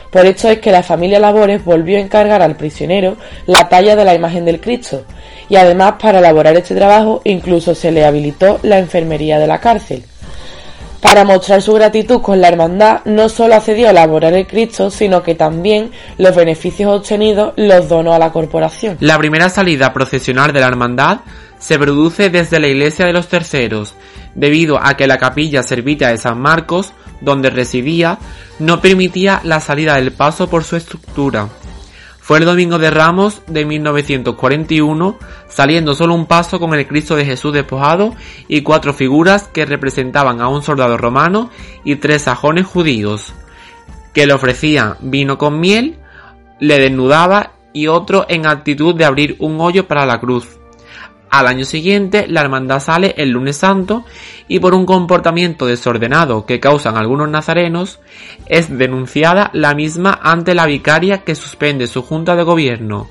Por 0.09 0.25
esto 0.25 0.49
es 0.49 0.61
que 0.61 0.71
la 0.71 0.85
familia 0.85 1.19
Labores 1.19 1.65
volvió 1.65 1.97
a 1.97 2.01
encargar 2.01 2.41
al 2.43 2.55
prisionero 2.55 3.17
la 3.47 3.69
talla 3.69 3.97
de 3.97 4.05
la 4.05 4.15
imagen 4.15 4.45
del 4.45 4.61
Cristo 4.61 5.05
y 5.49 5.57
además 5.57 5.95
para 6.01 6.21
elaborar 6.21 6.57
este 6.57 6.77
trabajo 6.77 7.23
incluso 7.25 7.75
se 7.75 7.91
le 7.91 8.05
habilitó 8.05 8.61
la 8.63 8.79
enfermería 8.79 9.41
de 9.41 9.49
la 9.49 9.59
cárcel. 9.59 10.05
Para 11.01 11.25
mostrar 11.25 11.61
su 11.61 11.73
gratitud 11.73 12.21
con 12.21 12.41
la 12.41 12.47
hermandad, 12.47 13.01
no 13.07 13.29
solo 13.29 13.57
accedió 13.57 13.89
a 13.89 13.91
elaborar 13.91 14.35
el 14.35 14.47
Cristo, 14.47 14.93
sino 14.93 15.25
que 15.25 15.35
también 15.35 15.91
los 16.19 16.37
beneficios 16.37 16.89
obtenidos 16.89 17.55
los 17.57 17.89
donó 17.89 18.13
a 18.13 18.19
la 18.21 18.31
corporación. 18.31 18.97
La 19.01 19.19
primera 19.19 19.49
salida 19.49 19.93
procesional 19.93 20.53
de 20.53 20.61
la 20.61 20.69
hermandad 20.69 21.21
se 21.61 21.79
produce 21.79 22.31
desde 22.31 22.59
la 22.59 22.67
iglesia 22.67 23.07
de 23.07 23.13
los 23.13 23.29
terceros, 23.29 23.95
debido 24.35 24.83
a 24.83 24.97
que 24.97 25.07
la 25.07 25.19
capilla 25.19 25.63
servita 25.63 26.09
de 26.09 26.17
San 26.17 26.41
Marcos, 26.41 26.93
donde 27.21 27.51
residía, 27.51 28.19
no 28.59 28.81
permitía 28.81 29.41
la 29.45 29.61
salida 29.61 29.95
del 29.95 30.11
paso 30.11 30.49
por 30.49 30.65
su 30.65 30.75
estructura. 30.75 31.49
Fue 32.19 32.39
el 32.39 32.45
domingo 32.45 32.79
de 32.79 32.91
Ramos 32.91 33.43
de 33.49 33.65
1941, 33.65 35.19
saliendo 35.49 35.95
solo 35.95 36.15
un 36.15 36.27
paso 36.27 36.61
con 36.61 36.73
el 36.75 36.87
Cristo 36.87 37.17
de 37.17 37.25
Jesús 37.25 37.53
despojado 37.53 38.15
y 38.47 38.63
cuatro 38.63 38.95
figuras 38.95 39.49
que 39.49 39.67
representaban 39.67 40.41
a 40.41 40.49
un 40.49 40.63
soldado 40.63 40.97
romano 40.97 41.51
y 41.85 41.97
tres 41.97 42.23
sajones 42.23 42.67
judíos, 42.67 43.35
que 44.15 44.27
le 44.27 44.33
ofrecían 44.33 44.97
vino 45.01 45.39
con 45.39 45.59
miel, 45.59 45.99
le 46.61 46.79
desnudaba 46.79 47.55
y 47.73 47.89
otro 47.89 48.27
en 48.29 48.47
actitud 48.47 48.95
de 48.95 49.05
abrir 49.05 49.37
un 49.41 49.61
hoyo 49.61 49.89
para 49.89 50.07
la 50.07 50.21
cruz. 50.21 50.60
Al 51.31 51.47
año 51.47 51.65
siguiente, 51.65 52.27
la 52.29 52.41
hermandad 52.41 52.81
sale 52.81 53.15
el 53.17 53.31
lunes 53.31 53.57
santo 53.57 54.05
y 54.49 54.59
por 54.59 54.75
un 54.75 54.85
comportamiento 54.85 55.65
desordenado 55.65 56.45
que 56.45 56.59
causan 56.59 56.97
algunos 56.97 57.31
nazarenos, 57.31 58.01
es 58.47 58.77
denunciada 58.77 59.51
la 59.53 59.75
misma 59.75 60.19
ante 60.21 60.55
la 60.55 60.67
vicaria 60.67 61.19
que 61.19 61.37
suspende 61.37 61.87
su 61.87 62.03
junta 62.03 62.35
de 62.35 62.43
gobierno, 62.43 63.09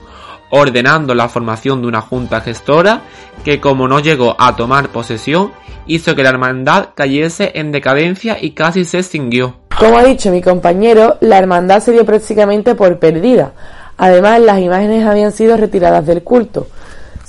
ordenando 0.50 1.16
la 1.16 1.30
formación 1.30 1.82
de 1.82 1.88
una 1.88 2.02
junta 2.02 2.42
gestora 2.42 3.04
que 3.46 3.62
como 3.62 3.88
no 3.88 4.02
llegó 4.02 4.36
a 4.38 4.58
tomar 4.58 4.90
posesión, 4.90 5.54
hizo 5.88 6.14
que 6.14 6.24
la 6.24 6.30
hermandad 6.30 6.90
cayese 6.96 7.54
en 7.56 7.72
decadencia 7.72 8.38
y 8.40 8.52
casi 8.52 8.84
se 8.84 8.98
extinguió. 8.98 9.56
Como 9.80 9.98
ha 9.98 10.04
dicho 10.04 10.30
mi 10.30 10.42
compañero, 10.42 11.16
la 11.22 11.38
hermandad 11.38 11.80
se 11.80 11.94
dio 11.94 12.06
prácticamente 12.06 12.76
por 12.76 13.00
perdida. 13.00 13.54
Además, 13.98 14.42
las 14.42 14.60
imágenes 14.60 15.06
habían 15.06 15.32
sido 15.32 15.56
retiradas 15.56 16.06
del 16.06 16.22
culto. 16.22 16.68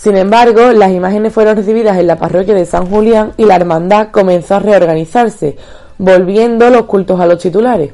Sin 0.01 0.17
embargo, 0.17 0.73
las 0.73 0.93
imágenes 0.93 1.31
fueron 1.31 1.59
recibidas 1.59 1.99
en 1.99 2.07
la 2.07 2.17
parroquia 2.17 2.55
de 2.55 2.65
San 2.65 2.87
Julián 2.87 3.35
y 3.37 3.45
la 3.45 3.57
hermandad 3.57 4.09
comenzó 4.11 4.55
a 4.55 4.59
reorganizarse, 4.59 5.59
volviendo 5.99 6.71
los 6.71 6.87
cultos 6.87 7.21
a 7.21 7.27
los 7.27 7.39
titulares. 7.39 7.93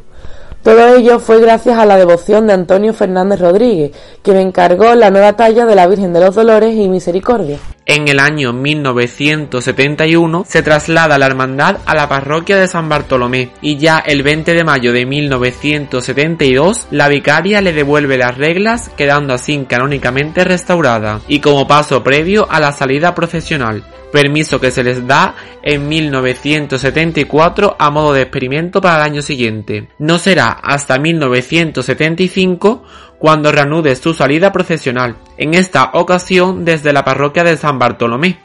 Todo 0.63 0.95
ello 0.95 1.19
fue 1.19 1.41
gracias 1.41 1.77
a 1.77 1.85
la 1.85 1.97
devoción 1.97 2.47
de 2.47 2.53
Antonio 2.53 2.95
Fernández 2.95 3.41
Rodríguez, 3.41 3.91
me 4.25 4.41
encargó 4.41 4.95
la 4.95 5.11
nueva 5.11 5.33
talla 5.33 5.67
de 5.67 5.75
la 5.75 5.89
Virgen 5.89 6.13
de 6.13 6.21
los 6.21 6.37
Dolores 6.37 6.77
y 6.77 6.89
Misericordia. 6.89 7.59
En 7.89 8.09
el 8.09 8.19
año 8.19 8.53
1971 8.53 10.45
se 10.49 10.63
traslada 10.63 11.19
la 11.19 11.27
hermandad 11.27 11.79
a 11.87 11.95
la 11.95 12.09
parroquia 12.09 12.57
de 12.57 12.67
San 12.67 12.89
Bartolomé 12.89 13.51
y 13.61 13.77
ya 13.77 14.01
el 14.01 14.25
20 14.25 14.55
de 14.55 14.65
mayo 14.65 14.93
de 14.93 15.07
1972 15.07 16.89
la 16.91 17.07
vicaria 17.09 17.61
le 17.61 17.73
devuelve 17.73 18.19
las 18.19 18.37
reglas 18.37 18.89
quedando 18.97 19.35
así 19.35 19.65
canónicamente 19.69 20.43
restaurada 20.43 21.21
y 21.29 21.39
como 21.39 21.69
paso 21.69 22.03
previo 22.03 22.49
a 22.51 22.59
la 22.59 22.73
salida 22.73 23.15
procesional 23.15 23.85
permiso 24.17 24.61
que 24.61 24.71
se 24.71 24.83
les 24.83 25.07
da 25.07 25.35
en 25.63 25.89
1974 25.89 27.77
a 27.79 27.91
modo 27.91 28.15
de 28.15 28.23
experimento 28.23 28.81
para 28.81 28.97
el 28.97 29.03
año 29.03 29.21
siguiente. 29.21 29.89
No 29.99 30.19
será 30.19 30.49
hasta 30.49 30.99
1975 30.99 32.83
cuando 33.19 33.53
reanude 33.53 33.95
su 33.97 34.15
salida 34.15 34.53
procesional, 34.53 35.17
en 35.39 35.55
esta 35.55 35.91
ocasión 35.95 36.65
desde 36.65 36.93
la 36.93 37.05
parroquia 37.05 37.45
de 37.45 37.57
San 37.57 37.79
Bartolomé, 37.79 38.39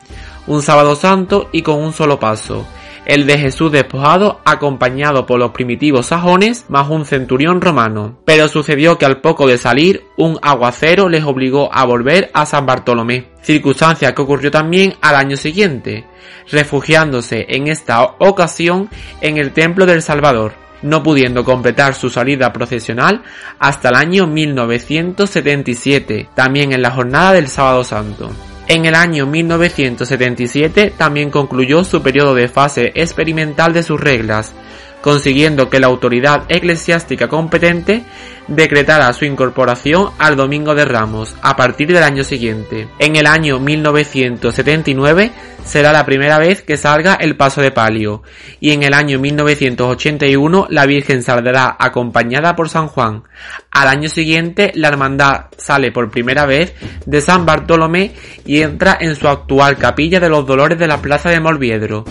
un 0.48 0.62
sábado 0.62 0.96
santo 0.96 1.50
y 1.52 1.62
con 1.62 1.78
un 1.80 1.94
solo 1.94 2.20
paso 2.20 2.66
el 3.06 3.26
de 3.26 3.38
Jesús 3.38 3.72
despojado 3.72 4.40
acompañado 4.46 5.26
por 5.26 5.40
los 5.40 5.52
primitivos 5.52 6.08
sajones 6.08 6.66
más 6.70 6.90
un 6.90 7.06
centurión 7.06 7.62
romano. 7.62 8.20
Pero 8.26 8.48
sucedió 8.48 8.98
que 8.98 9.06
al 9.06 9.22
poco 9.22 9.48
de 9.48 9.58
salir 9.58 10.04
un 10.18 10.38
aguacero 10.42 11.10
les 11.10 11.24
obligó 11.24 11.74
a 11.74 11.86
volver 11.86 12.30
a 12.34 12.46
San 12.46 12.66
Bartolomé, 12.66 13.30
circunstancia 13.42 14.14
que 14.14 14.22
ocurrió 14.22 14.52
también 14.52 14.96
al 15.02 15.16
año 15.16 15.36
siguiente, 15.36 16.06
refugiándose 16.52 17.46
en 17.50 17.68
esta 17.68 18.04
ocasión 18.20 18.90
en 19.22 19.38
el 19.38 19.52
Templo 19.52 19.86
del 19.86 20.02
Salvador 20.02 20.54
no 20.82 21.04
pudiendo 21.04 21.44
completar 21.44 21.96
su 21.96 22.10
salida 22.10 22.54
procesional 22.54 23.24
hasta 23.60 23.90
el 23.90 23.96
año 23.96 24.28
1977, 24.28 26.30
también 26.34 26.74
en 26.74 26.82
la 26.82 26.92
jornada 26.92 27.34
del 27.34 27.48
sábado 27.48 27.84
santo. 27.84 28.32
En 28.68 28.86
el 28.86 28.96
año 28.96 29.26
1977 29.26 30.94
también 30.98 31.30
concluyó 31.30 31.84
su 31.84 32.02
periodo 32.02 32.36
de 32.36 32.48
fase 32.48 32.92
experimental 32.96 33.74
de 33.74 33.84
sus 33.84 34.00
reglas, 34.00 34.54
consiguiendo 35.02 35.70
que 35.70 35.80
la 35.80 35.88
autoridad 35.88 36.44
eclesiástica 36.48 37.28
competente 37.28 38.04
decretara 38.48 39.12
su 39.14 39.26
incorporación 39.26 40.10
al 40.18 40.36
Domingo 40.36 40.76
de 40.76 40.86
Ramos 40.86 41.36
a 41.42 41.56
partir 41.56 41.88
del 41.88 42.04
año 42.04 42.24
siguiente. 42.24 42.88
En 43.00 43.16
el 43.16 43.28
año 43.28 43.60
1979 43.60 45.32
será 45.64 45.94
la 45.94 46.06
primera 46.06 46.40
vez 46.40 46.62
que 46.64 46.78
salga 46.78 47.16
el 47.16 47.38
paso 47.38 47.62
de 47.62 47.72
palio 47.72 48.24
y 48.60 48.72
en 48.72 48.84
el 48.84 48.94
año 48.94 49.20
1981 49.20 50.68
la 50.70 50.86
Virgen 50.86 51.24
saldrá 51.24 51.76
acompañada 51.80 52.56
por 52.56 52.70
San 52.70 52.88
Juan. 52.88 53.24
Al 53.72 53.88
año 53.88 54.10
siguiente 54.10 54.72
la 54.76 54.90
hermandad 54.90 55.46
sale 55.58 55.92
por 55.92 56.10
primera 56.10 56.46
vez 56.46 56.74
de 57.06 57.22
San 57.22 57.46
Bartolomé 57.46 58.14
y 58.46 58.62
entra 58.62 58.98
en 59.00 59.16
su 59.16 59.28
actual 59.28 59.78
capilla 59.78 60.20
de 60.20 60.30
los 60.30 60.46
Dolores 60.46 60.80
de 60.80 60.88
la 60.88 61.02
Plaza 61.02 61.30
de 61.30 61.40
Molviedro. 61.40 62.06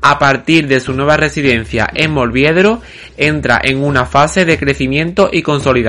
A 0.00 0.18
partir 0.18 0.66
de 0.66 0.80
su 0.80 0.92
nueva 0.92 1.16
residencia 1.16 1.88
en 1.92 2.12
Molviedro 2.12 2.80
entra 3.16 3.60
en 3.62 3.82
una 3.84 4.06
fase 4.06 4.44
de 4.44 4.58
crecimiento 4.58 5.28
y 5.32 5.42
consolidación. 5.42 5.83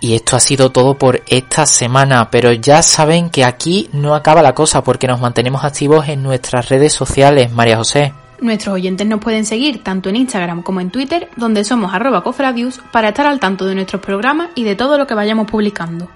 Y 0.00 0.14
esto 0.14 0.36
ha 0.36 0.40
sido 0.40 0.70
todo 0.70 0.96
por 0.98 1.22
esta 1.26 1.66
semana, 1.66 2.30
pero 2.30 2.52
ya 2.52 2.82
saben 2.82 3.30
que 3.30 3.44
aquí 3.44 3.88
no 3.92 4.14
acaba 4.14 4.42
la 4.42 4.54
cosa 4.54 4.82
porque 4.82 5.06
nos 5.06 5.20
mantenemos 5.20 5.64
activos 5.64 6.08
en 6.08 6.22
nuestra 6.22 6.62
redes 6.62 6.92
sociales, 6.92 7.52
María 7.52 7.76
José. 7.76 8.12
nuestros 8.40 8.74
oyentes 8.74 9.06
nos 9.06 9.20
pueden 9.20 9.44
seguir 9.46 9.82
tanto 9.82 10.08
en 10.08 10.16
Instagram 10.16 10.62
como 10.62 10.80
en 10.80 10.90
Twitter, 10.90 11.28
donde 11.36 11.64
somos 11.64 11.94
arroba 11.94 12.22
cofradius, 12.22 12.80
para 12.92 13.08
estar 13.08 13.26
al 13.26 13.40
tanto 13.40 13.64
de 13.64 13.74
nuestros 13.74 14.02
programas 14.02 14.50
y 14.54 14.64
de 14.64 14.76
todo 14.76 14.98
lo 14.98 15.06
que 15.06 15.14
vayamos 15.14 15.50
publicando. 15.50 16.08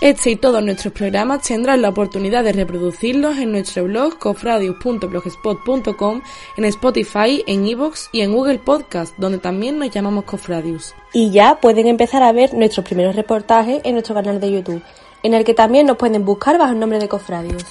Este 0.00 0.32
y 0.32 0.36
todos 0.36 0.62
nuestros 0.62 0.92
programas 0.92 1.42
tendrán 1.42 1.80
la 1.80 1.90
oportunidad 1.90 2.42
de 2.42 2.52
reproducirlos 2.52 3.38
en 3.38 3.52
nuestro 3.52 3.84
blog 3.84 4.18
cofradius.blogspot.com, 4.18 6.20
en 6.56 6.64
Spotify, 6.64 7.44
en 7.46 7.64
Evox 7.64 8.08
y 8.10 8.22
en 8.22 8.32
Google 8.32 8.58
Podcast, 8.58 9.16
donde 9.16 9.38
también 9.38 9.78
nos 9.78 9.90
llamamos 9.90 10.24
Cofradius. 10.24 10.94
Y 11.12 11.30
ya 11.30 11.60
pueden 11.60 11.86
empezar 11.86 12.24
a 12.24 12.32
ver 12.32 12.54
nuestros 12.54 12.84
primeros 12.84 13.14
reportajes 13.14 13.80
en 13.84 13.92
nuestro 13.92 14.16
canal 14.16 14.40
de 14.40 14.50
YouTube, 14.50 14.82
en 15.22 15.32
el 15.32 15.44
que 15.44 15.54
también 15.54 15.86
nos 15.86 15.96
pueden 15.96 16.24
buscar 16.24 16.58
bajo 16.58 16.72
el 16.72 16.80
nombre 16.80 16.98
de 16.98 17.08
Cofradius. 17.08 17.64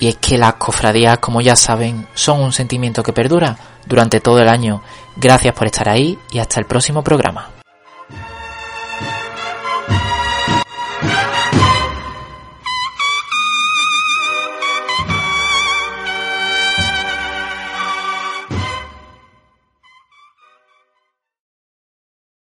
Y 0.00 0.08
es 0.08 0.16
que 0.16 0.36
las 0.36 0.54
cofradías, 0.54 1.18
como 1.18 1.40
ya 1.40 1.56
saben, 1.56 2.06
son 2.14 2.42
un 2.42 2.52
sentimiento 2.52 3.02
que 3.02 3.12
perdura 3.12 3.56
durante 3.86 4.20
todo 4.20 4.42
el 4.42 4.48
año. 4.48 4.82
Gracias 5.16 5.54
por 5.54 5.66
estar 5.66 5.88
ahí 5.88 6.18
y 6.30 6.40
hasta 6.40 6.60
el 6.60 6.66
próximo 6.66 7.02
programa. 7.02 7.53